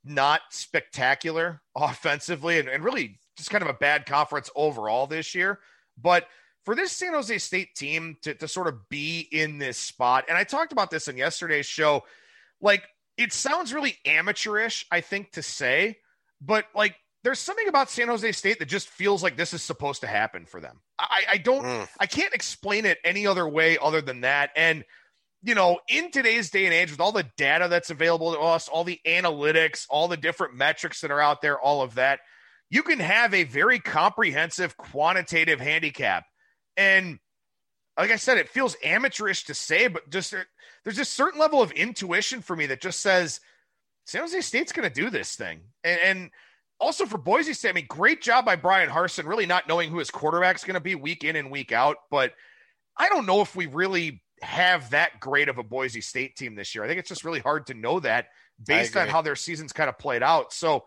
[0.04, 5.60] not spectacular offensively and, and really just kind of a bad conference overall this year.
[6.02, 6.28] But
[6.66, 10.38] for this San Jose State team to, to sort of be in this spot, and
[10.38, 12.04] I talked about this in yesterday's show,
[12.62, 12.84] like
[13.22, 15.98] it sounds really amateurish, I think, to say,
[16.42, 20.02] but like there's something about San Jose State that just feels like this is supposed
[20.02, 20.80] to happen for them.
[20.98, 21.88] I, I don't, mm.
[22.00, 24.50] I can't explain it any other way other than that.
[24.56, 24.84] And,
[25.44, 28.68] you know, in today's day and age, with all the data that's available to us,
[28.68, 32.20] all the analytics, all the different metrics that are out there, all of that,
[32.72, 36.26] you can have a very comprehensive quantitative handicap.
[36.76, 37.20] And
[37.98, 40.34] like I said, it feels amateurish to say, but just
[40.84, 43.40] there's a certain level of intuition for me that just says
[44.06, 45.62] San Jose State's going to do this thing.
[45.84, 46.32] And, and,
[46.82, 50.00] also for Boise State, I mean, great job by Bryan Harsin, really not knowing who
[50.00, 51.98] his quarterback's going to be week in and week out.
[52.10, 52.34] But
[52.98, 56.74] I don't know if we really have that great of a Boise State team this
[56.74, 56.84] year.
[56.84, 58.30] I think it's just really hard to know that
[58.66, 60.54] based on how their season's kind of played out.
[60.54, 60.86] So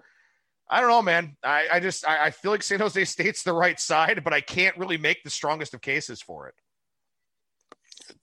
[0.69, 1.37] I don't know, man.
[1.45, 4.41] I, I just I, I feel like San Jose State's the right side, but I
[4.41, 6.55] can't really make the strongest of cases for it.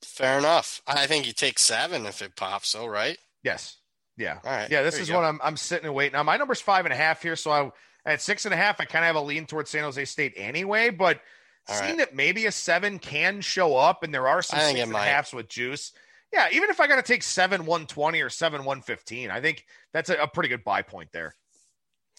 [0.03, 0.81] Fair enough.
[0.87, 2.69] I think you take seven if it pops.
[2.69, 3.17] So right?
[3.43, 3.77] Yes.
[4.17, 4.39] Yeah.
[4.43, 4.69] All right.
[4.69, 4.83] Yeah.
[4.83, 5.39] This is what I'm.
[5.43, 6.13] I'm sitting and waiting.
[6.13, 7.71] Now my number's five and a half here, so I
[8.05, 8.79] at six and a half.
[8.79, 11.21] I kind of have a lean towards San Jose State anyway, but
[11.67, 11.97] All seeing right.
[11.99, 15.33] that maybe a seven can show up, and there are some six and a halfs
[15.33, 15.93] with juice.
[16.33, 19.41] Yeah, even if I got to take seven one twenty or seven one fifteen, I
[19.41, 21.35] think that's a, a, pretty good buy point there.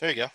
[0.00, 0.26] There you go.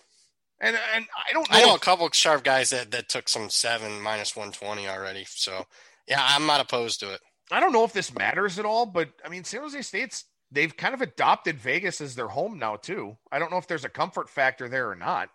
[0.60, 1.50] And and I don't.
[1.50, 4.52] Know I know if, a couple sharp guys that that took some seven minus one
[4.52, 5.26] twenty already.
[5.30, 5.66] So
[6.08, 7.22] yeah, I'm not opposed to it.
[7.52, 10.76] I don't know if this matters at all, but I mean, San Jose State's they've
[10.76, 13.18] kind of adopted Vegas as their home now too.
[13.32, 15.30] I don't know if there's a comfort factor there or not.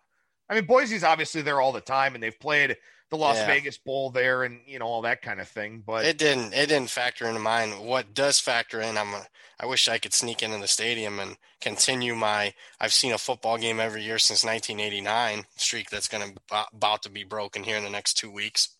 [0.48, 2.76] I mean, Boise's obviously there all the time, and they've played
[3.10, 3.46] the Las yeah.
[3.46, 5.82] Vegas Bowl there, and you know all that kind of thing.
[5.86, 7.84] But it didn't it didn't factor into mine.
[7.84, 8.98] What does factor in?
[8.98, 9.26] I'm a,
[9.60, 13.58] I wish I could sneak into the stadium and continue my I've seen a football
[13.58, 17.84] game every year since 1989 streak that's going to about to be broken here in
[17.84, 18.70] the next two weeks.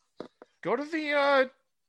[0.62, 1.45] Go to the uh,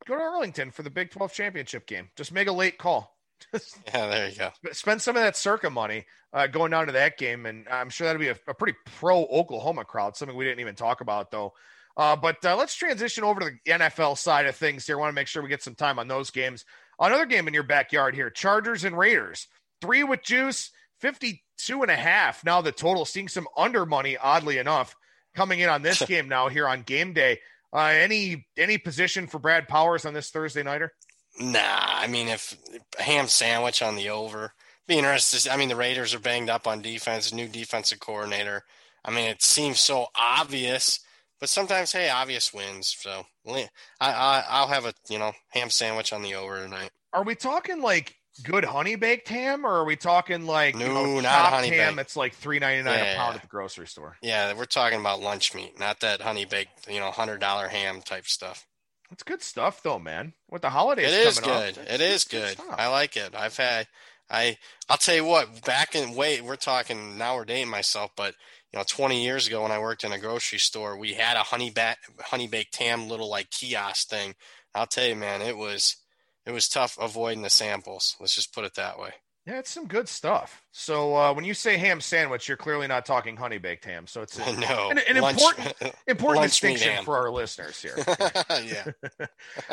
[0.05, 2.09] go to Arlington for the Big 12 championship game.
[2.15, 3.15] Just make a late call.
[3.53, 4.51] yeah, there you go.
[4.71, 8.07] Spend some of that circa money uh, going down to that game, and I'm sure
[8.07, 10.15] that'll be a, a pretty pro Oklahoma crowd.
[10.15, 11.53] Something we didn't even talk about though.
[11.95, 14.97] Uh, but uh, let's transition over to the NFL side of things here.
[14.97, 16.65] I want to make sure we get some time on those games.
[16.99, 19.47] Another game in your backyard here: Chargers and Raiders.
[19.81, 22.43] Three with juice, 52 and a half.
[22.43, 24.95] Now the total, seeing some under money, oddly enough,
[25.35, 27.39] coming in on this game now here on game day.
[27.73, 30.91] Uh, any any position for Brad Powers on this Thursday nighter?
[31.39, 32.55] Nah, I mean if
[32.99, 34.53] ham sandwich on the over.
[34.87, 35.49] Be interested.
[35.49, 38.63] I mean the Raiders are banged up on defense, new defensive coordinator.
[39.03, 40.99] I mean it seems so obvious,
[41.39, 42.95] but sometimes, hey, obvious wins.
[42.99, 43.67] So I,
[43.99, 46.91] I I'll have a you know ham sandwich on the over tonight.
[47.11, 50.93] Are we talking like good honey baked ham, or are we talking like no, you
[50.93, 51.89] know, not honey ham?
[51.89, 51.97] baked.
[51.97, 54.17] That's like three ninety nine Yeah, a pound at the grocery store.
[54.21, 58.01] Yeah, we're talking about lunch meat, not that honey baked, you know, hundred dollar ham
[58.01, 58.65] type stuff.
[59.11, 60.33] It's good stuff, though, man.
[60.49, 61.75] With the holidays, It is up, good.
[61.75, 62.65] that's- It is good good.
[62.75, 63.35] I like it.
[63.35, 63.87] I've had
[64.29, 64.57] I
[64.89, 68.33] I'll tell you what, back in wait, we're talking now we're dating myself, but
[68.71, 71.43] you know, 20 years ago when I worked in a grocery store, we had a
[71.43, 74.33] honey bat honey baked ham little like kiosk thing.
[74.73, 75.97] I'll tell you, man, it was
[76.45, 78.15] it was tough avoiding the samples.
[78.19, 79.11] Let's just put it that way.
[79.45, 80.63] Yeah, it's some good stuff.
[80.71, 84.07] So uh, when you say ham sandwich, you're clearly not talking honey baked ham.
[84.07, 84.89] So it's a, no.
[84.89, 87.95] an, an lunch- important important distinction for our listeners here.
[88.49, 88.85] yeah.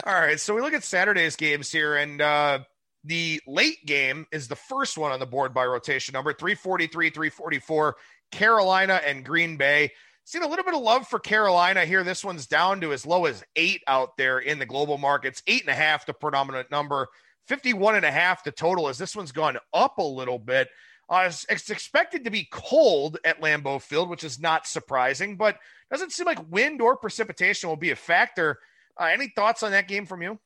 [0.05, 2.61] All right, so we look at Saturday's games here, and uh,
[3.05, 7.97] the late game is the first one on the board by rotation number 343, 344,
[8.33, 9.93] Carolina and Green Bay.
[10.31, 12.05] Seen a little bit of love for Carolina here.
[12.05, 15.63] This one's down to as low as eight out there in the global markets, eight
[15.63, 17.09] and a half, the predominant number,
[17.49, 20.69] 51 and a half, the total, as this one's gone up a little bit.
[21.09, 25.59] Uh, it's, expected to be cold at Lambeau Field, which is not surprising, but
[25.91, 28.61] doesn't seem like wind or precipitation will be a factor.
[29.01, 30.39] Uh, any thoughts on that game from you?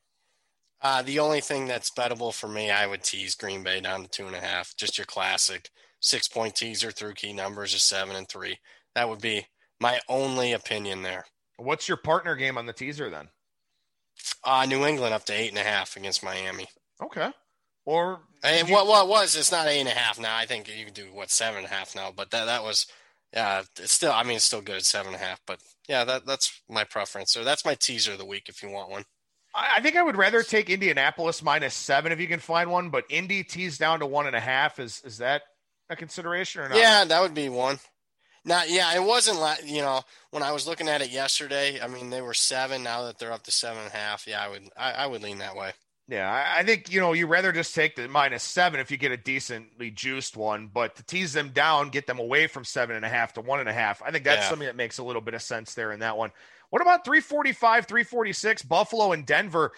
[0.80, 4.08] Uh, the only thing that's bettable for me, I would tease Green Bay down to
[4.08, 4.74] two and a half.
[4.78, 5.68] Just your classic
[6.00, 8.56] six point teaser through key numbers of seven and three.
[8.94, 9.46] That would be
[9.80, 11.24] my only opinion there.
[11.56, 13.28] What's your partner game on the teaser then?
[14.44, 16.66] Uh, New England up to eight and a half against Miami.
[17.02, 17.30] Okay.
[17.86, 20.36] Or And what what was it's not eight and a half now.
[20.36, 22.12] I think you can do what seven and a half now.
[22.14, 22.86] But that that was
[23.32, 23.62] yeah.
[23.78, 25.40] It's still I mean it's still good at seven and a half.
[25.46, 27.32] But yeah, that that's my preference.
[27.32, 29.04] So that's my teaser of the week if you want one.
[29.54, 32.88] I I think I would rather take Indianapolis minus seven if you can find one,
[32.88, 34.78] but Indy teased down to one and a half.
[34.78, 35.42] Is is that
[35.90, 36.78] a consideration or not?
[36.78, 37.78] Yeah, that would be one.
[38.44, 41.80] Not yeah, it wasn't like you know when I was looking at it yesterday.
[41.80, 42.82] I mean, they were seven.
[42.82, 45.22] Now that they're up to seven and a half, yeah, I would I, I would
[45.22, 45.72] lean that way.
[46.06, 48.98] Yeah, I, I think you know you rather just take the minus seven if you
[48.98, 52.96] get a decently juiced one, but to tease them down, get them away from seven
[52.96, 54.02] and a half to one and a half.
[54.02, 54.48] I think that's Yeah.
[54.50, 56.30] something that makes a little bit of sense there in that one.
[56.68, 59.72] What about 345, 346, Buffalo and Denver?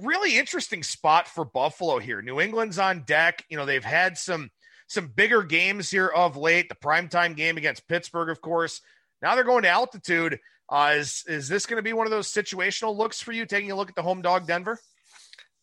[0.00, 2.22] Really interesting spot for Buffalo here.
[2.22, 3.44] New England's on deck.
[3.50, 4.50] You know, they've had some
[4.90, 6.68] some bigger games here of late.
[6.68, 8.80] The primetime game against Pittsburgh, of course.
[9.22, 10.40] Now they're going to altitude.
[10.68, 13.46] Uh, is is this going to be one of those situational looks for you?
[13.46, 14.80] Taking a look at the home dog, Denver.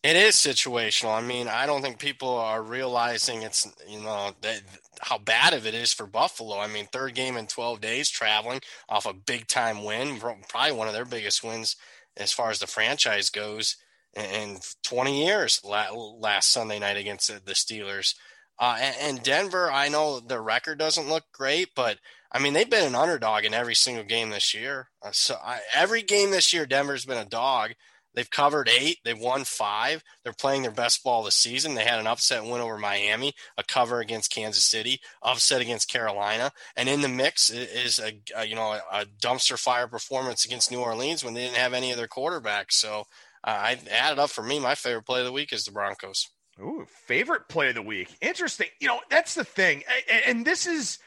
[0.02, 1.14] It is situational.
[1.14, 4.62] I mean, I don't think people are realizing it's you know that,
[5.00, 6.58] how bad of it is for Buffalo.
[6.58, 10.88] I mean, third game in 12 days traveling off a big time win, probably one
[10.88, 11.76] of their biggest wins
[12.16, 13.76] as far as the franchise goes
[14.14, 15.60] in, in 20 years.
[15.64, 18.14] Last Sunday night against the Steelers,
[18.58, 19.70] uh, and, and Denver.
[19.70, 21.98] I know their record doesn't look great, but
[22.30, 24.88] I mean they've been an underdog in every single game this year.
[25.02, 27.72] Uh, so I, every game this year, Denver's been a dog.
[28.14, 28.98] They've covered eight.
[29.04, 30.02] They've won five.
[30.24, 31.74] They're playing their best ball of the season.
[31.74, 36.50] They had an upset win over Miami, a cover against Kansas City, upset against Carolina,
[36.76, 40.80] and in the mix is a, a you know a dumpster fire performance against New
[40.80, 42.72] Orleans when they didn't have any of their quarterbacks.
[42.72, 43.04] So
[43.44, 44.58] uh, I added up for me.
[44.58, 46.28] My favorite play of the week is the Broncos.
[46.60, 48.08] Ooh, favorite play of the week.
[48.20, 48.68] Interesting.
[48.80, 49.84] You know, that's the thing.
[50.10, 50.98] And, and this is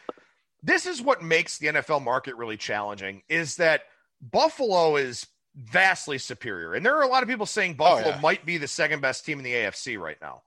[0.63, 3.81] this is what makes the NFL market really challenging is that
[4.21, 6.73] Buffalo is vastly superior.
[6.73, 8.21] And there are a lot of people saying oh, Buffalo yeah.
[8.21, 10.43] might be the second best team in the AFC right now.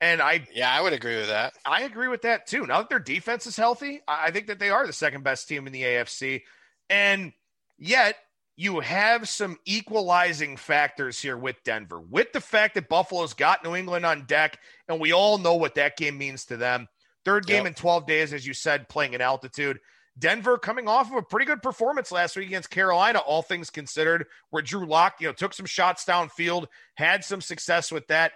[0.00, 1.54] And I Yeah, I would agree with that.
[1.64, 2.66] I agree with that too.
[2.66, 5.66] Now that their defense is healthy, I think that they are the second best team
[5.66, 6.42] in the AFC.
[6.88, 7.32] And
[7.78, 8.16] yet
[8.60, 13.76] you have some equalizing factors here with Denver, with the fact that Buffalo's got New
[13.76, 16.88] England on deck, and we all know what that game means to them.
[17.24, 17.66] Third game Yep.
[17.66, 19.78] in 12 days, as you said, playing in altitude.
[20.18, 24.26] Denver coming off of a pretty good performance last week against Carolina, all things considered,
[24.50, 28.32] where Drew Lock, you know, took some shots downfield, had some success with that.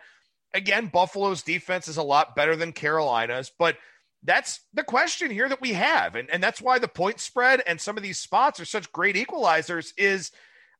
[0.54, 3.76] Again, Buffalo's defense is a lot better than Carolina's, but
[4.24, 6.14] that's the question here that we have.
[6.14, 9.16] And, and that's why the point spread and some of these spots are such great
[9.16, 10.30] equalizers is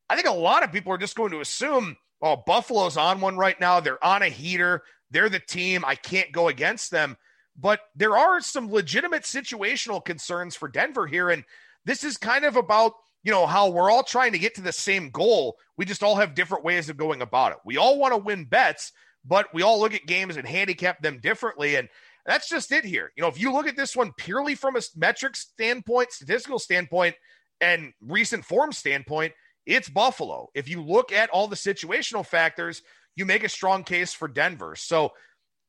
[0.09, 3.37] I think a lot of people are just going to assume, oh, Buffalo's on one
[3.37, 3.79] right now.
[3.79, 4.83] They're on a heater.
[5.11, 5.83] They're the team.
[5.85, 7.17] I can't go against them.
[7.59, 11.29] But there are some legitimate situational concerns for Denver here.
[11.29, 11.43] And
[11.85, 14.71] this is kind of about, you know, how we're all trying to get to the
[14.71, 15.57] same goal.
[15.77, 17.59] We just all have different ways of going about it.
[17.65, 18.91] We all want to win bets,
[19.23, 21.75] but we all look at games and handicap them differently.
[21.75, 21.89] And
[22.25, 23.11] that's just it here.
[23.15, 27.15] You know, if you look at this one purely from a metric standpoint, statistical standpoint,
[27.59, 29.33] and recent form standpoint,
[29.65, 30.49] it's Buffalo.
[30.53, 32.81] If you look at all the situational factors,
[33.15, 34.75] you make a strong case for Denver.
[34.75, 35.11] So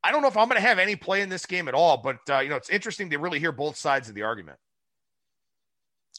[0.02, 1.98] I don't know if I'm going to have any play in this game at all,
[1.98, 4.59] but uh, you know, it's interesting to really hear both sides of the argument.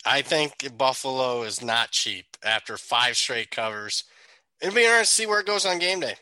[0.06, 4.04] I think Buffalo is not cheap after five straight covers.
[4.62, 6.16] It'll be interesting to see where it goes on game day.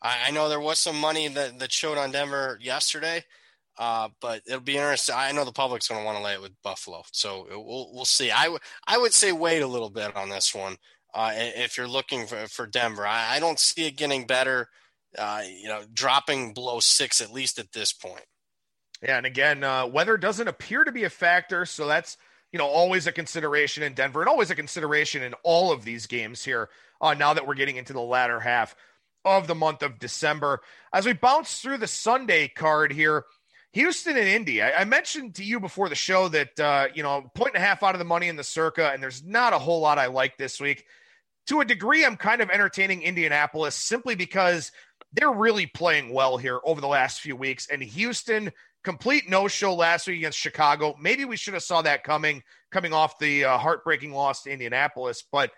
[0.00, 3.24] I, know there was some money that, that showed on Denver yesterday,
[3.78, 5.14] uh, but it'll be interesting.
[5.16, 8.04] I know the public's going to want to lay it with Buffalo, so we'll we'll
[8.04, 8.30] see.
[8.30, 10.76] I, w- I would say wait a little bit on this one
[11.14, 13.06] uh, if you're looking for, for Denver.
[13.06, 14.68] I, I don't see it getting better.
[15.16, 18.24] Uh, you know, dropping below six at least at this point.
[19.02, 22.16] Yeah, and again, uh, weather doesn't appear to be a factor, so that's
[22.52, 26.06] you know always a consideration in Denver and always a consideration in all of these
[26.06, 26.68] games here.
[27.00, 28.74] Uh, now that we're getting into the latter half
[29.24, 30.60] of the month of December,
[30.92, 33.24] as we bounce through the Sunday card here,
[33.72, 34.62] Houston and Indy.
[34.62, 37.66] I, I mentioned to you before the show that uh, you know point and a
[37.66, 40.06] half out of the money in the circa, and there's not a whole lot I
[40.06, 40.84] like this week.
[41.48, 44.70] To a degree, I'm kind of entertaining Indianapolis simply because
[45.12, 48.52] they're really playing well here over the last few weeks, and Houston
[48.84, 50.94] complete no show last week against Chicago.
[51.00, 55.24] Maybe we should have saw that coming coming off the uh, heartbreaking loss to Indianapolis,
[55.30, 55.50] but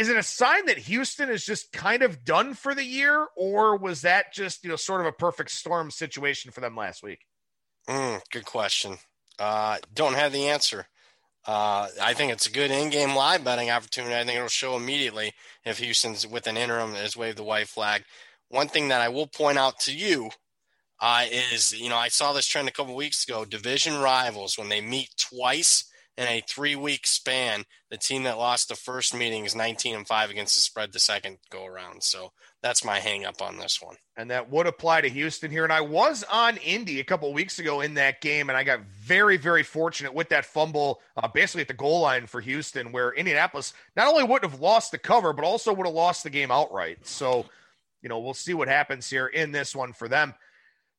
[0.00, 3.76] is it a sign that Houston is just kind of done for the year, or
[3.76, 7.26] was that just you know sort of a perfect storm situation for them last week?
[7.86, 8.96] Mm, good question.
[9.38, 10.86] Uh, don't have the answer.
[11.46, 14.14] Uh, I think it's a good in-game live betting opportunity.
[14.14, 15.32] I think it'll show immediately
[15.66, 18.04] if Houston's with an interim has waved the white flag.
[18.48, 20.30] One thing that I will point out to you
[20.98, 23.44] uh, is, you know, I saw this trend a couple weeks ago.
[23.44, 25.89] Division rivals when they meet twice
[26.20, 27.64] in a three week span.
[27.90, 30.98] The team that lost the first meeting is 19 and 5 against the spread the
[30.98, 32.02] second go around.
[32.02, 33.96] So that's my hang up on this one.
[34.18, 35.64] And that would apply to Houston here.
[35.64, 38.82] And I was on Indy a couple weeks ago in that game, and I got
[38.82, 43.12] very, very fortunate with that fumble uh, basically at the goal line for Houston, where
[43.12, 46.50] Indianapolis not only wouldn't have lost the cover, but also would have lost the game
[46.50, 47.06] outright.
[47.06, 47.46] So,
[48.02, 50.34] you know, we'll see what happens here in this one for them.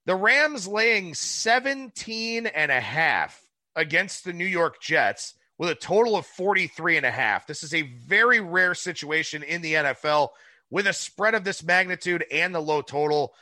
[0.07, 3.40] The Rams laying 17 and a half
[3.75, 7.47] against the New York Jets with a total of 43 and a half.
[7.47, 10.29] This is a very rare situation in the NFL
[10.69, 13.33] with a spread of this magnitude and the low total.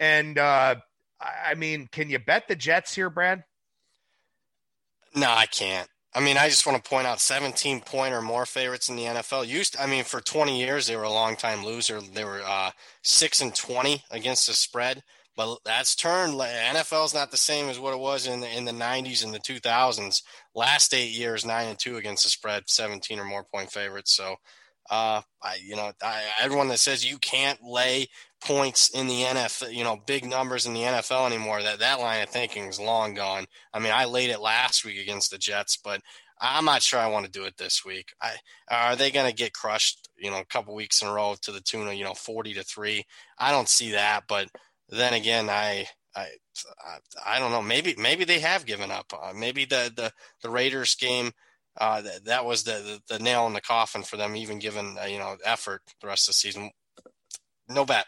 [0.00, 0.76] And uh,
[1.20, 3.44] I mean, can you bet the Jets here, Brad?
[5.14, 5.88] No, I can't.
[6.14, 9.04] I mean, I just want to point out 17 point or more favorites in the
[9.04, 9.46] NFL.
[9.46, 12.00] Used, I mean, for 20 years they were a long time loser.
[12.00, 12.70] They were uh,
[13.02, 15.02] six and 20 against the spread.
[15.38, 16.34] But that's turned.
[16.34, 19.32] NFL is not the same as what it was in the, in the 90s and
[19.32, 20.22] the 2000s.
[20.52, 24.12] Last eight years, nine and two against the spread, 17 or more point favorites.
[24.12, 24.34] So,
[24.90, 28.08] uh, I, you know, I, everyone that says you can't lay
[28.44, 32.20] points in the NFL, you know, big numbers in the NFL anymore, that that line
[32.20, 33.46] of thinking is long gone.
[33.72, 36.00] I mean, I laid it last week against the Jets, but
[36.40, 38.12] I'm not sure I want to do it this week.
[38.20, 38.32] I,
[38.68, 41.52] are they going to get crushed, you know, a couple weeks in a row to
[41.52, 43.06] the tune of, you know, 40 to three?
[43.38, 44.48] I don't see that, but
[44.88, 46.28] then again, I, I,
[47.24, 47.62] I don't know.
[47.62, 49.12] Maybe, maybe they have given up.
[49.12, 50.12] Uh, maybe the, the,
[50.42, 51.32] the Raiders game,
[51.80, 54.96] uh, that, that was the, the, the, nail in the coffin for them, even given,
[55.00, 56.70] uh, you know, effort the rest of the season.
[57.68, 58.06] No bet.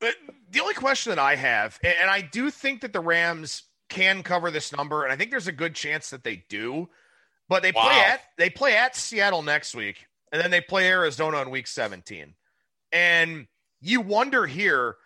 [0.00, 0.14] But
[0.50, 4.50] the only question that I have, and I do think that the Rams can cover
[4.50, 6.88] this number, and I think there's a good chance that they do.
[7.48, 7.84] But they wow.
[7.84, 11.66] play at they play at Seattle next week, and then they play Arizona in Week
[11.66, 12.34] 17.
[12.92, 13.46] And
[13.80, 14.96] you wonder here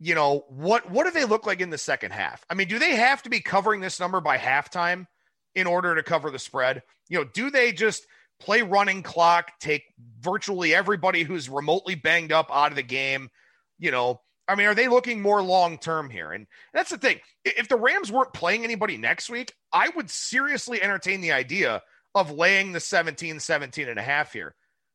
[0.00, 2.44] you know what what do they look like in the second half?
[2.50, 5.06] I mean do they have to be covering this number by halftime
[5.54, 6.82] in order to cover the spread?
[7.08, 8.06] You know do they just
[8.40, 9.84] play running clock take
[10.20, 13.30] virtually everybody who's remotely banged up out of the game?
[13.78, 16.32] You know i mean are they looking more long term here?
[16.32, 17.20] And that's the thing.
[17.44, 21.82] If the rams weren't playing anybody next week i would seriously entertain the idea
[22.16, 24.54] of laying the 17 17 and a half here.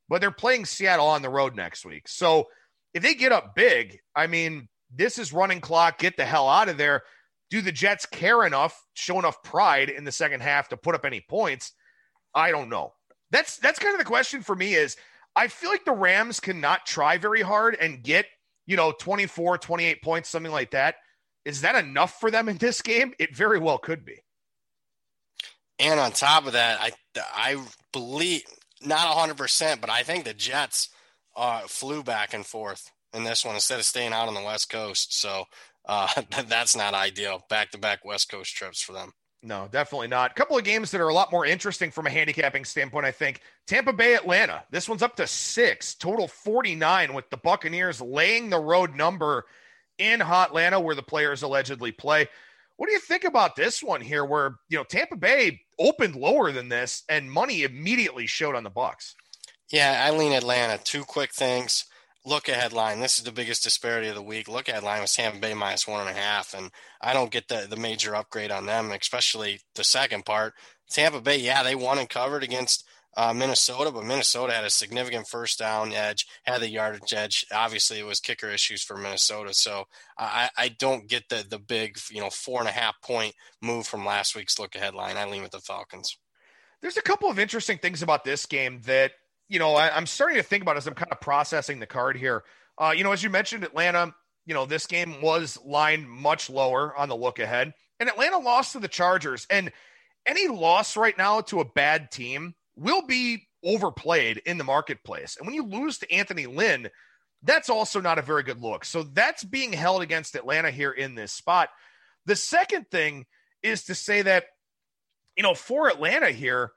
[0.10, 2.08] But they're playing seattle on the road next week.
[2.08, 2.48] So
[2.94, 6.00] if they get up big i mean this is running clock.
[6.00, 7.04] Get the hell out of there.
[7.50, 11.06] Do the Jets care enough, show enough pride in the second half to put up
[11.06, 11.74] any points?
[12.34, 12.94] I don't know.
[13.32, 14.98] That's that's kind of the question for me is
[15.36, 18.26] I feel like the Rams cannot try very hard and get,
[18.66, 20.96] you know, 24, 28 points, something like that.
[21.46, 23.14] Is that enough for them in this game?
[23.20, 24.24] It very well could be.
[25.80, 26.92] And on top of that, I
[27.34, 27.64] I
[27.94, 28.44] believe
[28.82, 30.90] not 100%, but I think the Jets
[31.36, 34.70] uh, flew back and forth in this one instead of staying out on the West
[34.70, 35.20] Coast.
[35.20, 35.46] So
[35.86, 36.08] uh,
[36.48, 37.46] that's not ideal.
[37.50, 39.14] Back to back West Coast trips for them.
[39.42, 40.32] No, definitely not.
[40.32, 43.12] A couple of games that are a lot more interesting from a handicapping standpoint, I
[43.12, 43.40] think.
[43.68, 44.64] Tampa Bay, Atlanta.
[44.70, 49.46] This one's up to six, total 49, with the Buccaneers laying the road number
[49.98, 52.28] in Atlanta, where the players allegedly play.
[52.76, 56.52] What do you think about this one here, where you know Tampa Bay opened lower
[56.52, 59.16] than this, and money immediately showed on the Bucks?
[59.72, 60.80] Yeah, I lean Atlanta.
[60.84, 61.86] Two quick things
[62.26, 63.00] look ahead line.
[63.00, 64.48] This is the biggest disparity of the week.
[64.48, 67.48] Look ahead line was Tampa Bay minus one and a half, and I don't get
[67.48, 70.54] the the major upgrade on them, especially the second part.
[70.90, 72.86] Tampa Bay, yeah, they won and covered against
[73.18, 77.46] uh, Minnesota, but Minnesota had a significant first down edge, had the yardage edge.
[77.52, 79.54] Obviously, it was kicker issues for Minnesota.
[79.54, 79.86] So
[80.18, 83.88] I, I don't get the the big, you know, four and a half point move
[83.88, 85.18] from last week's look ahead line.
[85.18, 86.18] I lean with the Falcons.
[86.82, 89.12] There's a couple of interesting things about this game that
[89.50, 92.16] you know I, am starting to think about as I'm kind of processing the card
[92.16, 92.44] here.
[92.78, 94.14] Uh, you know, as you mentioned, Atlanta.
[94.46, 98.72] You know, this game was lined much lower on the look ahead, and Atlanta lost
[98.72, 99.46] to the Chargers.
[99.50, 99.72] And
[100.26, 105.36] any loss right now to a bad team will be overplayed in the marketplace.
[105.38, 106.90] And when you lose to Anthony Lynn,
[107.44, 108.86] that's also not a very good look.
[108.86, 111.70] So that's being held against Atlanta here in this spot.
[112.26, 113.26] The second thing
[113.64, 114.46] is to say that,
[115.36, 116.72] you know, for Atlanta here,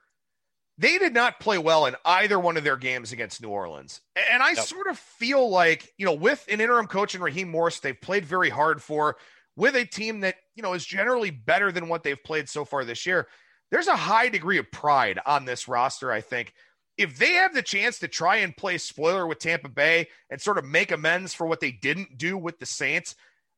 [0.79, 4.01] they did not play well in either one of their games against New Orleans.
[4.31, 4.65] And I yep.
[4.65, 8.25] sort of feel like, you know, with an interim coach and Raheem Morris, they've played
[8.25, 9.17] very hard for
[9.57, 12.85] with a team that, you know, is generally better than what they've played so far
[12.85, 13.29] this year
[13.73, 16.53] there's a high degree of pride on this roster, I think.
[16.99, 20.59] If they have the chance to try and play spoiler with Tampa Bay and sort
[20.59, 23.17] of make amends for what they didn't do with the Saints,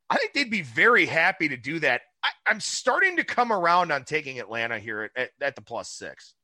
[0.08, 2.02] I think they'd be very happy to do that.
[2.22, 5.90] I, am starting to come around on taking Atlanta here at, at, at the plus
[5.90, 6.34] six.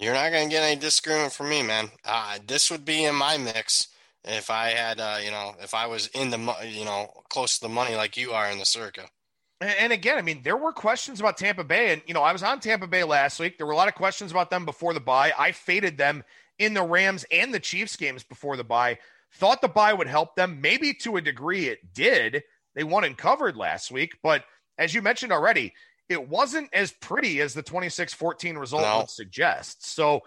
[0.00, 1.90] You're not going to get any disagreement from me, man.
[2.06, 3.88] Uh, this would be in my mix
[4.24, 7.66] if I had, uh, you know, if I was in the, you know, close to
[7.66, 9.02] the money like you are in the circa.
[9.60, 11.92] And again, I mean, there were questions about Tampa Bay.
[11.92, 13.58] And, you know, I was on Tampa Bay last week.
[13.58, 15.34] There were a lot of questions about them before the bye.
[15.38, 16.24] I faded them
[16.58, 18.96] in the Rams and the Chiefs games before the bye.
[19.34, 20.62] Thought the bye would help them.
[20.62, 22.42] Maybe to a degree it did.
[22.74, 24.16] They won and covered last week.
[24.22, 24.44] But
[24.78, 25.74] as you mentioned already,
[26.10, 28.98] it wasn't as pretty as the 26 14 result no.
[28.98, 29.86] would suggest.
[29.86, 30.22] So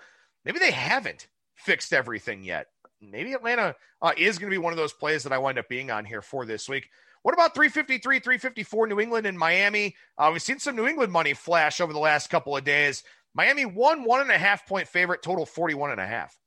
[0.46, 2.68] maybe they haven't fixed everything yet.
[3.02, 5.68] Maybe Atlanta uh, is going to be one of those plays that I wind up
[5.68, 6.90] being on here for this week.
[7.22, 9.96] What about 353, 354 New England and Miami?
[10.18, 13.04] Uh, we've seen some New England money flash over the last couple of days.
[13.34, 16.38] Miami one, one and a half point favorite, total 41 and a half.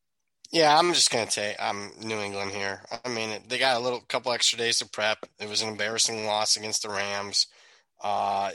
[0.50, 2.80] Yeah, I'm just gonna take I'm New England here.
[3.04, 5.18] I mean, they got a little couple extra days to prep.
[5.40, 7.48] It was an embarrassing loss against the Rams.
[8.02, 8.50] Uh,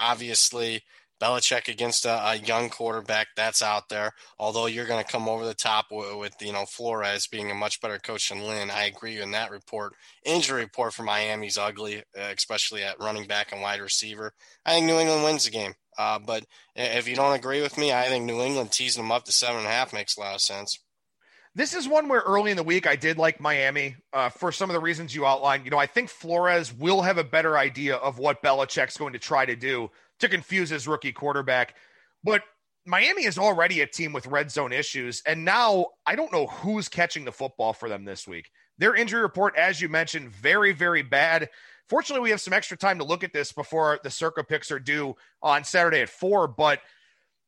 [0.00, 0.82] obviously,
[1.20, 4.12] Belichick against a, a, young quarterback that's out there.
[4.38, 7.54] Although you're going to come over the top with, with, you know Flores being a
[7.54, 9.94] much better coach than Lynn, I agree in that report.
[10.24, 14.32] Injury report for Miami's ugly, uh, especially at running back and wide receiver.
[14.64, 15.74] I think New England wins the game.
[15.98, 16.44] Uh, but
[16.76, 19.58] if you don't agree with me, I think New England teasing them up to seven
[19.58, 20.78] and a half makes a lot of sense.
[21.54, 24.70] This is one where early in the week I did like Miami uh, for some
[24.70, 25.64] of the reasons you outlined.
[25.64, 29.18] You know, I think Flores will have a better idea of what Belichick's going to
[29.18, 29.90] try to do
[30.20, 31.74] to confuse his rookie quarterback.
[32.22, 32.42] But
[32.86, 35.22] Miami is already a team with red zone issues.
[35.26, 38.50] And now I don't know who's catching the football for them this week.
[38.78, 41.50] Their injury report, as you mentioned, very, very bad.
[41.88, 44.78] Fortunately, we have some extra time to look at this before the Circa picks are
[44.78, 46.46] due on Saturday at four.
[46.46, 46.80] But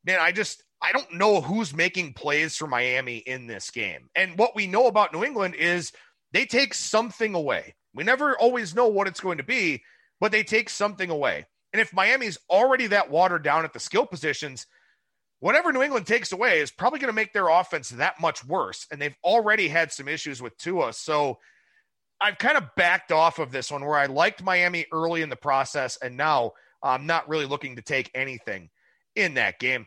[0.05, 4.09] man, I just I don't know who's making plays for Miami in this game.
[4.15, 5.93] And what we know about New England is
[6.33, 7.75] they take something away.
[7.95, 9.83] We never always know what it's going to be,
[10.21, 11.47] but they take something away.
[11.73, 14.67] And if Miami's already that watered down at the skill positions,
[15.41, 18.87] whatever New England takes away is probably going to make their offense that much worse.
[18.91, 20.93] And they've already had some issues with Tua.
[20.93, 21.39] So
[22.21, 25.37] I've kind of backed off of this one where I liked Miami early in the
[25.37, 25.99] process.
[26.03, 26.53] And now
[26.83, 28.71] I'm not really looking to take anything
[29.17, 29.87] in that game.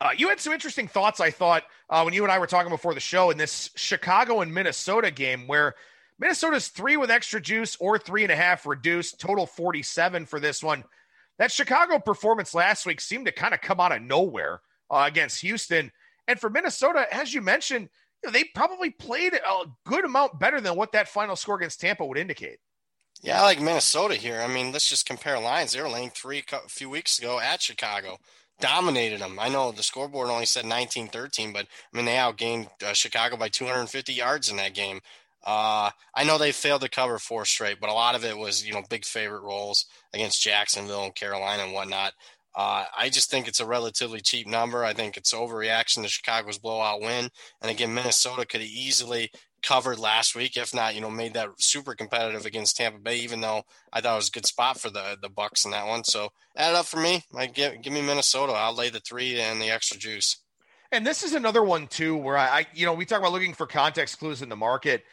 [0.00, 2.70] Uh, you had some interesting thoughts, I thought, uh, when you and I were talking
[2.70, 5.74] before the show in this Chicago and Minnesota game where
[6.18, 10.62] Minnesota's three with extra juice or three and a half reduced, total 47 for this
[10.62, 10.84] one.
[11.38, 15.40] That Chicago performance last week seemed to kind of come out of nowhere uh, against
[15.42, 15.90] Houston.
[16.28, 17.88] And for Minnesota, as you mentioned,
[18.22, 21.80] you know, they probably played a good amount better than what that final score against
[21.80, 22.58] Tampa would indicate.
[23.22, 24.40] Yeah, I like Minnesota here.
[24.40, 25.72] I mean, let's just compare lines.
[25.72, 28.18] They were laying three a few weeks ago at Chicago,
[28.60, 29.38] dominated them.
[29.40, 33.36] I know the scoreboard only said 19 13, but I mean, they outgained uh, Chicago
[33.36, 35.00] by 250 yards in that game.
[35.44, 38.66] Uh, I know they failed to cover four straight, but a lot of it was,
[38.66, 42.12] you know, big favorite roles against Jacksonville and Carolina and whatnot.
[42.54, 44.84] Uh, I just think it's a relatively cheap number.
[44.84, 47.30] I think it's overreaction to Chicago's blowout win.
[47.62, 49.30] And again, Minnesota could easily
[49.62, 53.40] covered last week, if not, you know, made that super competitive against Tampa Bay, even
[53.40, 56.04] though I thought it was a good spot for the the Bucs in that one.
[56.04, 57.22] So add it up for me.
[57.36, 58.52] I give give me Minnesota.
[58.52, 60.38] I'll lay the three and the extra juice.
[60.92, 63.54] And this is another one too, where I, I you know, we talk about looking
[63.54, 65.04] for context clues in the market.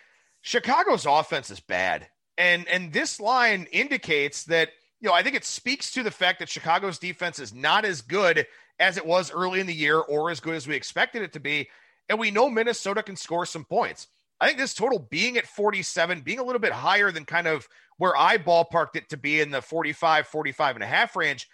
[0.41, 2.07] Chicago's offense is bad.
[2.37, 4.69] And and this line indicates that,
[5.01, 8.01] you know, I think it speaks to the fact that Chicago's defense is not as
[8.01, 8.47] good
[8.79, 11.39] as it was early in the year or as good as we expected it to
[11.39, 11.69] be.
[12.09, 14.07] And we know Minnesota can score some points.
[14.39, 17.67] I think this total being at 47, being a little bit higher than kind of
[17.97, 21.47] where I ballparked it to be in the 45, 45 and a half range,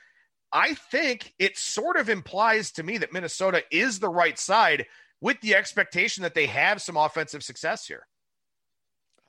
[0.52, 4.86] I think it sort of implies to me that Minnesota is the right side
[5.22, 8.06] with the expectation that they have some offensive success here.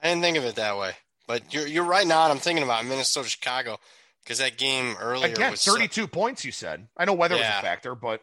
[0.01, 0.91] I didn't think of it that way,
[1.25, 2.29] but you're you're right now.
[2.29, 3.79] I'm thinking about Minnesota Chicago
[4.23, 6.43] because that game earlier again was 32 so, points.
[6.43, 7.55] You said I know weather yeah.
[7.55, 8.21] was a factor, but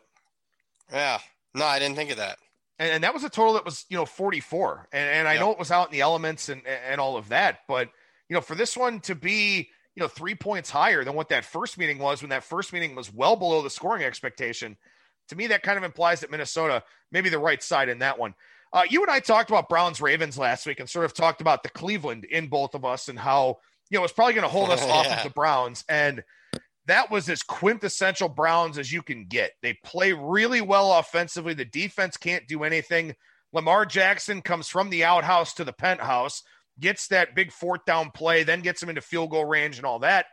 [0.92, 1.18] yeah,
[1.54, 2.38] no, I didn't think of that.
[2.82, 5.40] And, and that was a total that was you know 44, and, and I yep.
[5.40, 7.88] know it was out in the elements and and all of that, but
[8.28, 11.44] you know for this one to be you know, three points higher than what that
[11.44, 14.76] first meeting was when that first meeting was well below the scoring expectation.
[15.28, 18.34] To me, that kind of implies that Minnesota maybe the right side in that one.
[18.72, 21.62] Uh, you and I talked about Browns Ravens last week and sort of talked about
[21.62, 23.58] the Cleveland in both of us and how,
[23.90, 24.92] you know, it's probably going to hold us yeah.
[24.92, 25.84] off of the Browns.
[25.90, 26.24] And
[26.86, 29.52] that was as quintessential Browns as you can get.
[29.62, 31.54] They play really well offensively.
[31.54, 33.14] The defense can't do anything.
[33.52, 36.42] Lamar Jackson comes from the outhouse to the penthouse
[36.80, 40.00] gets that big fourth down play, then gets him into field goal range and all
[40.00, 40.26] that.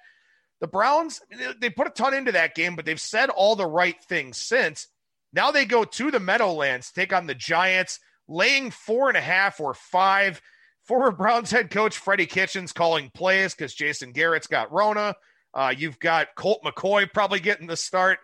[0.61, 1.21] The Browns,
[1.59, 4.87] they put a ton into that game, but they've said all the right things since.
[5.31, 9.59] Now they go to the Meadowlands, take on the Giants, laying four and a half
[9.59, 10.41] or five.
[10.83, 15.15] Former Browns head coach Freddie Kitchens calling plays because Jason Garrett's got Rona.
[15.53, 18.19] Uh, you've got Colt McCoy probably getting the start.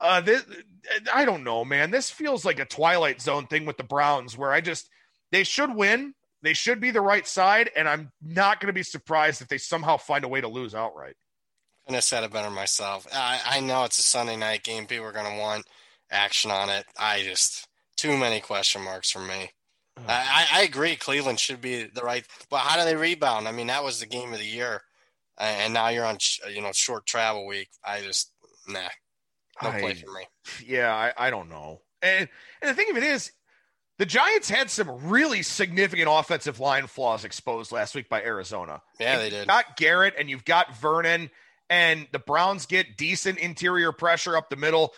[0.00, 0.44] Uh, this,
[1.12, 1.90] I don't know, man.
[1.90, 4.88] This feels like a Twilight Zone thing with the Browns where I just,
[5.32, 6.14] they should win.
[6.42, 9.58] They should be the right side, and I'm not going to be surprised if they
[9.58, 11.16] somehow find a way to lose outright.
[11.86, 13.06] And I said it better myself.
[13.12, 14.86] I, I know it's a Sunday night game.
[14.86, 15.64] People are going to want
[16.10, 16.84] action on it.
[16.98, 17.66] I just
[17.96, 19.50] too many question marks for me.
[19.98, 20.02] Oh.
[20.06, 20.94] I, I agree.
[20.94, 23.48] Cleveland should be the right, but how do they rebound?
[23.48, 24.82] I mean, that was the game of the year,
[25.38, 26.18] and now you're on
[26.52, 27.68] you know short travel week.
[27.84, 28.32] I just
[28.68, 28.80] nah,
[29.62, 30.26] no I, play for me.
[30.66, 31.80] Yeah, I, I don't know.
[32.02, 32.28] And
[32.62, 33.32] and the thing of it is,
[33.98, 38.82] the Giants had some really significant offensive line flaws exposed last week by Arizona.
[39.00, 39.38] Yeah, they did.
[39.38, 41.30] You've got Garrett and you've got Vernon,
[41.70, 44.92] and the Browns get decent interior pressure up the middle.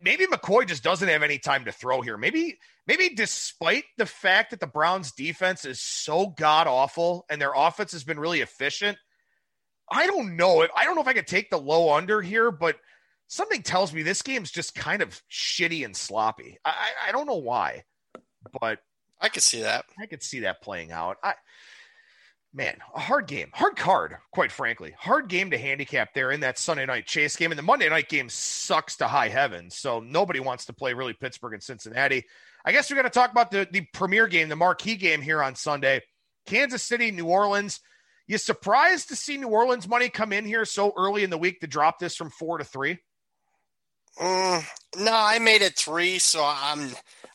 [0.00, 2.16] Maybe McCoy just doesn't have any time to throw here.
[2.16, 7.52] Maybe, maybe despite the fact that the Browns defense is so god awful and their
[7.54, 8.96] offense has been really efficient,
[9.90, 10.66] I don't know.
[10.76, 12.76] I don't know if I could take the low under here, but
[13.26, 16.58] something tells me this game's just kind of shitty and sloppy.
[16.64, 17.84] I, I don't know why
[18.60, 18.78] but
[19.20, 19.84] I could see that.
[19.98, 21.18] I could see that playing out.
[21.22, 21.34] I
[22.52, 26.58] man, a hard game, hard card, quite frankly, hard game to handicap there in that
[26.58, 27.52] Sunday night chase game.
[27.52, 29.70] And the Monday night game sucks to high heaven.
[29.70, 32.24] So nobody wants to play really Pittsburgh and Cincinnati.
[32.64, 35.42] I guess we're going to talk about the, the premier game, the marquee game here
[35.42, 36.02] on Sunday
[36.46, 37.80] Kansas City, New Orleans.
[38.30, 41.60] You surprised to see New Orleans money come in here so early in the week
[41.62, 43.00] to drop this from four to three?
[44.20, 44.64] Mm,
[44.98, 46.90] no, I made it three, so I'm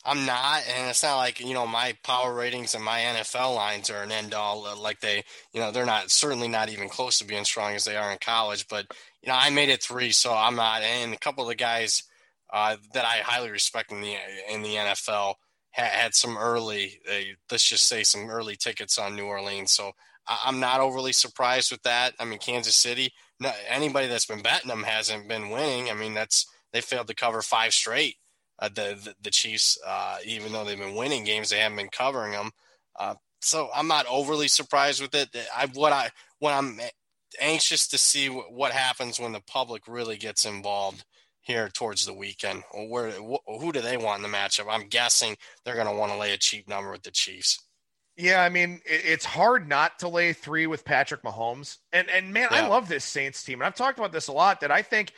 [0.06, 3.90] I'm not, and it's not like you know my power ratings and my NFL lines
[3.90, 4.66] are an end all.
[4.66, 7.84] Uh, like they, you know, they're not certainly not even close to being strong as
[7.84, 8.70] they are in college.
[8.70, 8.86] But
[9.22, 10.82] you know, I made it three, so I'm not.
[10.82, 12.04] And a couple of the guys
[12.54, 14.16] uh, that I highly respect in the
[14.50, 15.34] in the NFL
[15.72, 19.74] had, had some early, uh, let's just say, some early tickets on New Orleans.
[19.74, 19.92] So
[20.28, 22.14] I'm not overly surprised with that.
[22.20, 23.14] I mean, Kansas City.
[23.68, 25.90] Anybody that's been betting them hasn't been winning.
[25.90, 28.16] I mean, that's they failed to cover five straight
[28.60, 31.90] uh, the, the, the Chiefs, uh, even though they've been winning games, they haven't been
[31.90, 32.52] covering them.
[32.98, 35.30] Uh, so I'm not overly surprised with it.
[35.56, 36.10] I what I
[36.40, 36.80] what I'm
[37.40, 41.04] anxious to see what happens when the public really gets involved
[41.42, 42.64] here towards the weekend.
[42.74, 44.68] Where who do they want in the matchup?
[44.70, 47.65] I'm guessing they're going to want to lay a cheap number with the Chiefs.
[48.18, 52.48] Yeah, I mean it's hard not to lay three with Patrick Mahomes, and and man,
[52.52, 52.66] yeah.
[52.66, 54.62] I love this Saints team, and I've talked about this a lot.
[54.62, 55.12] That I think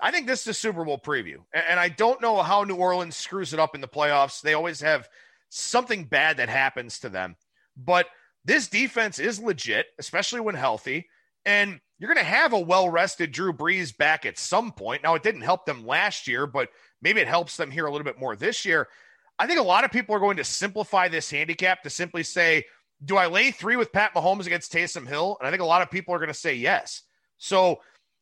[0.00, 1.38] I think this is a Super Bowl preview.
[1.52, 4.42] And I don't know how New Orleans screws it up in the playoffs.
[4.42, 5.08] They always have
[5.48, 7.36] something bad that happens to them.
[7.76, 8.06] But
[8.44, 11.08] this defense is legit, especially when healthy.
[11.44, 15.02] And you're going to have a well rested Drew Brees back at some point.
[15.02, 16.68] Now, it didn't help them last year, but
[17.00, 18.88] maybe it helps them here a little bit more this year.
[19.38, 22.64] I think a lot of people are going to simplify this handicap to simply say,
[23.04, 25.36] do I lay three with Pat Mahomes against Taysom Hill?
[25.38, 27.02] And I think a lot of people are going to say yes.
[27.36, 27.80] So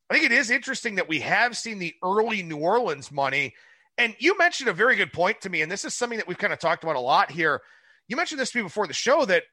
[0.09, 3.53] I think it is interesting that we have seen the early New Orleans money.
[3.97, 6.37] And you mentioned a very good point to me, and this is something that we've
[6.37, 7.61] kind of talked about a lot here.
[8.07, 9.43] You mentioned this to me before the show that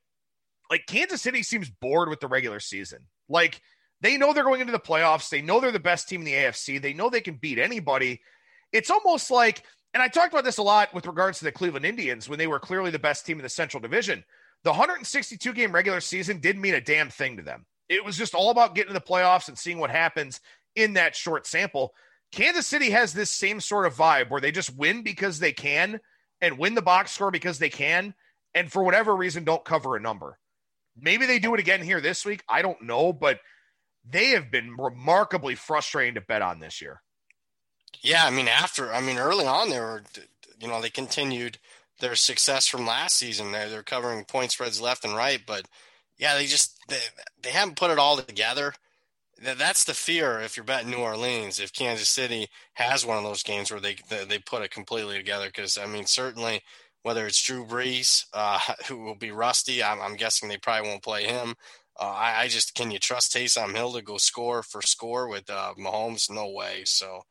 [0.68, 3.06] like Kansas City seems bored with the regular season.
[3.28, 3.60] Like
[4.00, 6.32] they know they're going into the playoffs, they know they're the best team in the
[6.32, 8.20] AFC, they know they can beat anybody.
[8.72, 9.62] It's almost like,
[9.94, 12.46] and I talked about this a lot with regards to the Cleveland Indians when they
[12.46, 14.24] were clearly the best team in the Central Division.
[14.64, 17.66] The 162 game regular season didn't mean a damn thing to them.
[17.88, 20.40] It was just all about getting to the playoffs and seeing what happens
[20.76, 21.92] in that short sample.
[22.30, 26.00] Kansas City has this same sort of vibe where they just win because they can
[26.40, 28.14] and win the box score because they can,
[28.54, 30.38] and for whatever reason, don't cover a number.
[30.98, 32.42] Maybe they do it again here this week.
[32.48, 33.40] I don't know, but
[34.08, 37.02] they have been remarkably frustrating to bet on this year.
[38.00, 40.02] Yeah, I mean, after I mean, early on, they were,
[40.60, 41.58] you know, they continued
[42.00, 43.52] their success from last season.
[43.52, 45.66] They're they're covering point spreads left and right, but
[46.18, 46.98] yeah, they just they
[47.42, 48.74] they haven't put it all together.
[49.40, 51.58] That's the fear if you're betting New Orleans.
[51.58, 55.46] If Kansas City has one of those games where they they put it completely together,
[55.46, 56.62] because I mean, certainly
[57.02, 61.02] whether it's Drew Brees, uh, who will be rusty, I'm, I'm, guessing they probably won't
[61.02, 61.54] play him.
[61.98, 65.50] Uh, I, I, just can you trust Taysom Hill to go score for score with
[65.50, 66.30] uh, Mahomes?
[66.30, 66.82] No way.
[66.84, 67.22] So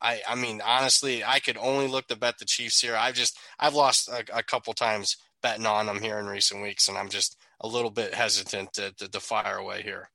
[0.00, 2.96] I, I mean, honestly, I could only look to bet the Chiefs here.
[2.96, 6.88] I've just, I've lost a, a couple times betting on them here in recent weeks,
[6.88, 10.10] and I'm just a little bit hesitant to, to, to fire away here.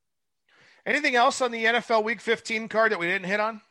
[0.86, 3.62] Anything else on the NFL Week 15 card that we didn't hit on?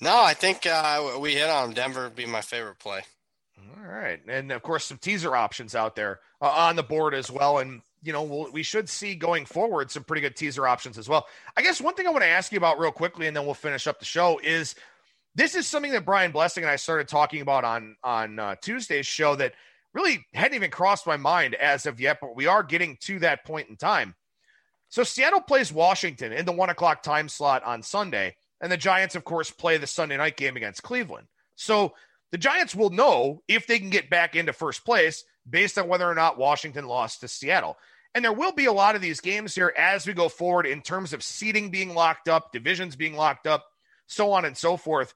[0.00, 3.02] No, I think uh, we hit on Denver would be my favorite play.
[3.76, 7.30] All right, and of course some teaser options out there uh, on the board as
[7.30, 10.98] well, and you know, we'll, we should see going forward some pretty good teaser options
[10.98, 11.26] as well.
[11.56, 13.54] I guess one thing I want to ask you about real quickly, and then we'll
[13.54, 14.74] finish up the show is
[15.34, 19.06] this is something that Brian Blessing and I started talking about on on uh, Tuesday's
[19.06, 19.54] show that
[19.94, 23.44] really hadn't even crossed my mind as of yet, but we are getting to that
[23.44, 24.14] point in time.
[24.88, 29.14] So Seattle plays Washington in the one o'clock time slot on Sunday, and the Giants,
[29.14, 31.26] of course, play the Sunday night game against Cleveland.
[31.56, 31.94] So
[32.30, 36.08] the Giants will know if they can get back into first place based on whether
[36.08, 37.76] or not Washington lost to Seattle.
[38.14, 40.82] And there will be a lot of these games here as we go forward in
[40.82, 43.66] terms of seating being locked up, divisions being locked up,
[44.06, 45.14] so on and so forth.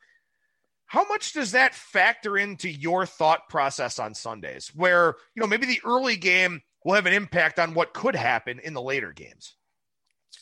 [0.87, 5.67] How much does that factor into your thought process on Sundays where, you know, maybe
[5.67, 9.55] the early game will have an impact on what could happen in the later games?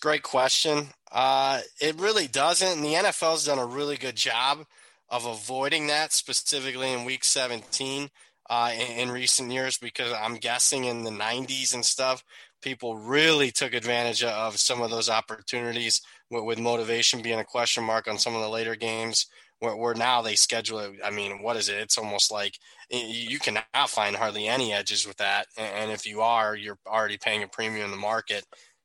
[0.01, 0.89] Great question.
[1.13, 2.79] Uh, it really doesn't.
[2.79, 4.65] And the NFL's done a really good job
[5.09, 8.11] of avoiding that, specifically in week 17
[8.51, 12.25] uh, in, in, recent years because I'm guessing in the 90s and stuff,
[12.61, 17.85] people really took advantage of some of those opportunities with, with motivation being a question
[17.85, 19.27] mark on some of the later games.
[19.61, 20.93] Where, where, now they schedule it.
[21.05, 21.77] I mean, what is it?
[21.77, 22.59] It's almost like
[22.91, 25.47] you cannot find hardly any edges with that.
[25.57, 28.45] And if you are, you're already paying a premium in the market.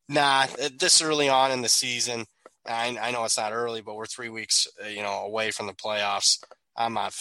[0.10, 0.46] Nah,
[0.78, 2.26] this early on in the season,
[2.68, 5.68] I, I know it's not early, but we're three weeks, uh, you know, away from
[5.68, 6.44] the playoffs.
[6.76, 7.16] I'm not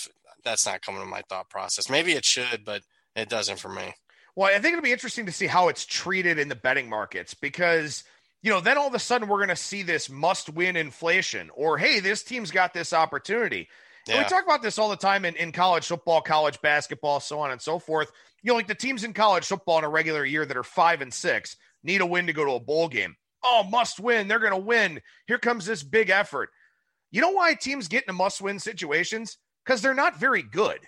[0.45, 1.91] that's not coming to my thought process.
[1.91, 2.83] Maybe it should, but
[3.17, 3.95] it doesn't for me.
[4.37, 7.35] Well, I think it'll be interesting to see how it's treated in the betting markets
[7.35, 8.03] because,
[8.43, 11.51] you know, then all of a sudden we're going to see this must win inflation
[11.55, 13.69] or, hey, this team's got this opportunity.
[14.09, 14.19] Yeah.
[14.19, 17.53] we talk about this all the time in, in college football, college basketball, so on
[17.53, 18.11] and so forth.
[18.43, 21.01] You know, like the teams in college football in a regular year that are five
[21.01, 23.17] and six need a win to go to a bowl game.
[23.43, 24.27] Oh, must win.
[24.27, 25.01] They're going to win.
[25.27, 26.51] Here comes this big effort.
[27.11, 29.39] You know why teams get into must win situations?
[29.65, 30.81] Because they're not very good.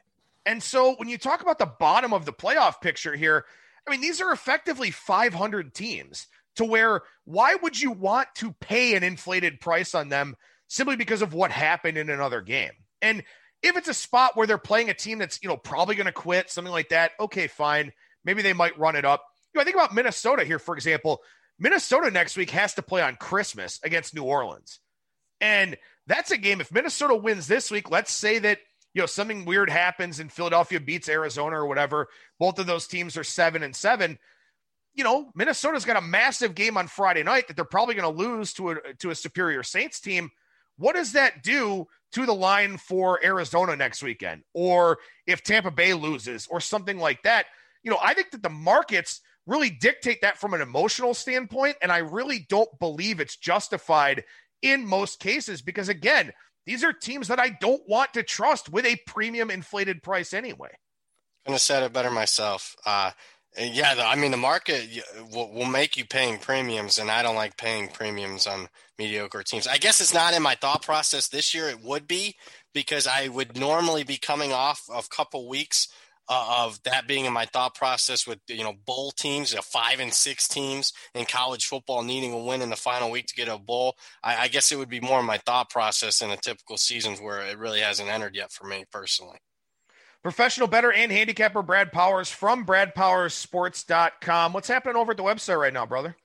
[0.44, 3.44] And so when you talk about the bottom of the playoff picture here,
[3.86, 6.26] I mean, these are effectively 500 teams
[6.56, 10.36] to where why would you want to pay an inflated price on them
[10.68, 12.72] simply because of what happened in another game?
[13.02, 13.24] And
[13.62, 16.12] if it's a spot where they're playing a team that's, you know, probably going to
[16.12, 17.92] quit, something like that, okay, fine.
[18.24, 19.24] Maybe they might run it up.
[19.52, 21.22] You know, I think about Minnesota here, for example.
[21.58, 24.80] Minnesota next week has to play on Christmas against New Orleans.
[25.46, 25.76] And
[26.08, 26.60] that's a game.
[26.60, 28.58] If Minnesota wins this week, let's say that
[28.94, 32.08] you know something weird happens and Philadelphia beats Arizona or whatever.
[32.40, 34.18] Both of those teams are seven and seven.
[34.94, 38.22] You know, Minnesota's got a massive game on Friday night that they're probably going to
[38.22, 40.30] lose to a to a superior Saints team.
[40.78, 44.42] What does that do to the line for Arizona next weekend?
[44.52, 44.98] Or
[45.28, 47.46] if Tampa Bay loses or something like that?
[47.84, 51.76] You know, I think that the markets really dictate that from an emotional standpoint.
[51.80, 54.24] And I really don't believe it's justified
[54.62, 56.32] in most cases because, again,
[56.64, 60.70] these are teams that I don't want to trust with a premium inflated price anyway.
[61.46, 62.74] I'm to said it better myself.
[62.84, 63.12] Uh,
[63.58, 64.88] yeah, the, I mean, the market
[65.32, 68.68] will, will make you paying premiums, and I don't like paying premiums on
[68.98, 69.66] mediocre teams.
[69.66, 71.68] I guess it's not in my thought process this year.
[71.68, 72.34] It would be
[72.74, 75.88] because I would normally be coming off of a couple weeks–
[76.28, 79.62] uh, of that being in my thought process with you know bowl teams, you know,
[79.62, 83.34] five and six teams in college football needing a win in the final week to
[83.34, 83.96] get a bowl.
[84.22, 87.20] I, I guess it would be more in my thought process in a typical seasons
[87.20, 89.38] where it really hasn't entered yet for me personally.
[90.22, 94.52] Professional bettor and handicapper Brad Powers from BradPowersSports.com.
[94.52, 96.16] What's happening over at the website right now, brother?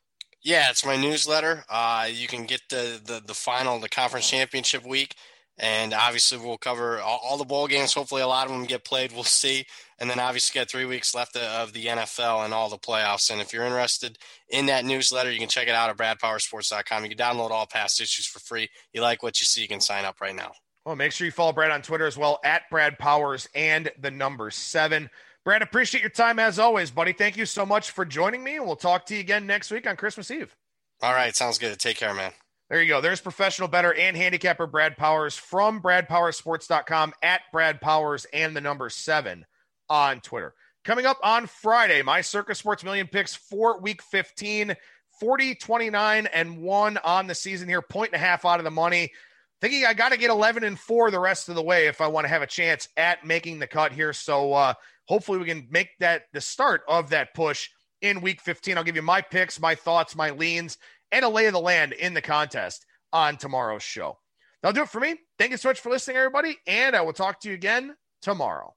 [0.43, 1.63] Yeah, it's my newsletter.
[1.69, 5.15] Uh, you can get the, the the final, the conference championship week
[5.61, 7.93] and obviously, we'll cover all, all, the bowl games.
[7.93, 9.11] Hopefully, a lot of them get played.
[9.11, 9.65] We'll see.
[10.01, 13.29] And then, obviously, got three weeks left of the NFL and all the playoffs.
[13.29, 14.17] And if you're interested
[14.49, 17.03] in that newsletter, you can check it out at bradpowersports.com.
[17.03, 18.67] You can download all past issues for free.
[18.93, 20.53] You like what you see, you can sign up right now.
[20.87, 24.09] Well, make sure you follow Brad on Twitter as well at Brad Powers and the
[24.09, 25.07] number seven.
[25.45, 27.13] Brad, appreciate your time as always, buddy.
[27.13, 28.55] Thank you so much for joining me.
[28.55, 30.55] And we'll talk to you again next week on Christmas Eve.
[31.03, 31.35] All right.
[31.35, 31.77] Sounds good.
[31.77, 32.31] Take care, man.
[32.71, 33.01] There you go.
[33.01, 38.89] There's professional bettor and handicapper Brad Powers from BradPowersports.com at Brad Powers and the number
[38.89, 39.45] seven
[39.91, 40.53] on Twitter.
[40.85, 44.75] Coming up on Friday, my Circa Sports Million picks for week 15,
[45.19, 48.71] 40, 29, and one on the season here, point and a half out of the
[48.71, 49.11] money.
[49.59, 52.07] Thinking I got to get 11 and four the rest of the way if I
[52.07, 54.13] want to have a chance at making the cut here.
[54.13, 54.73] So uh,
[55.05, 57.69] hopefully we can make that the start of that push
[58.01, 58.77] in week 15.
[58.77, 60.77] I'll give you my picks, my thoughts, my leans,
[61.11, 64.17] and a lay of the land in the contest on tomorrow's show.
[64.63, 65.17] That'll do it for me.
[65.37, 68.73] Thank you so much for listening, everybody, and I will talk to you again tomorrow.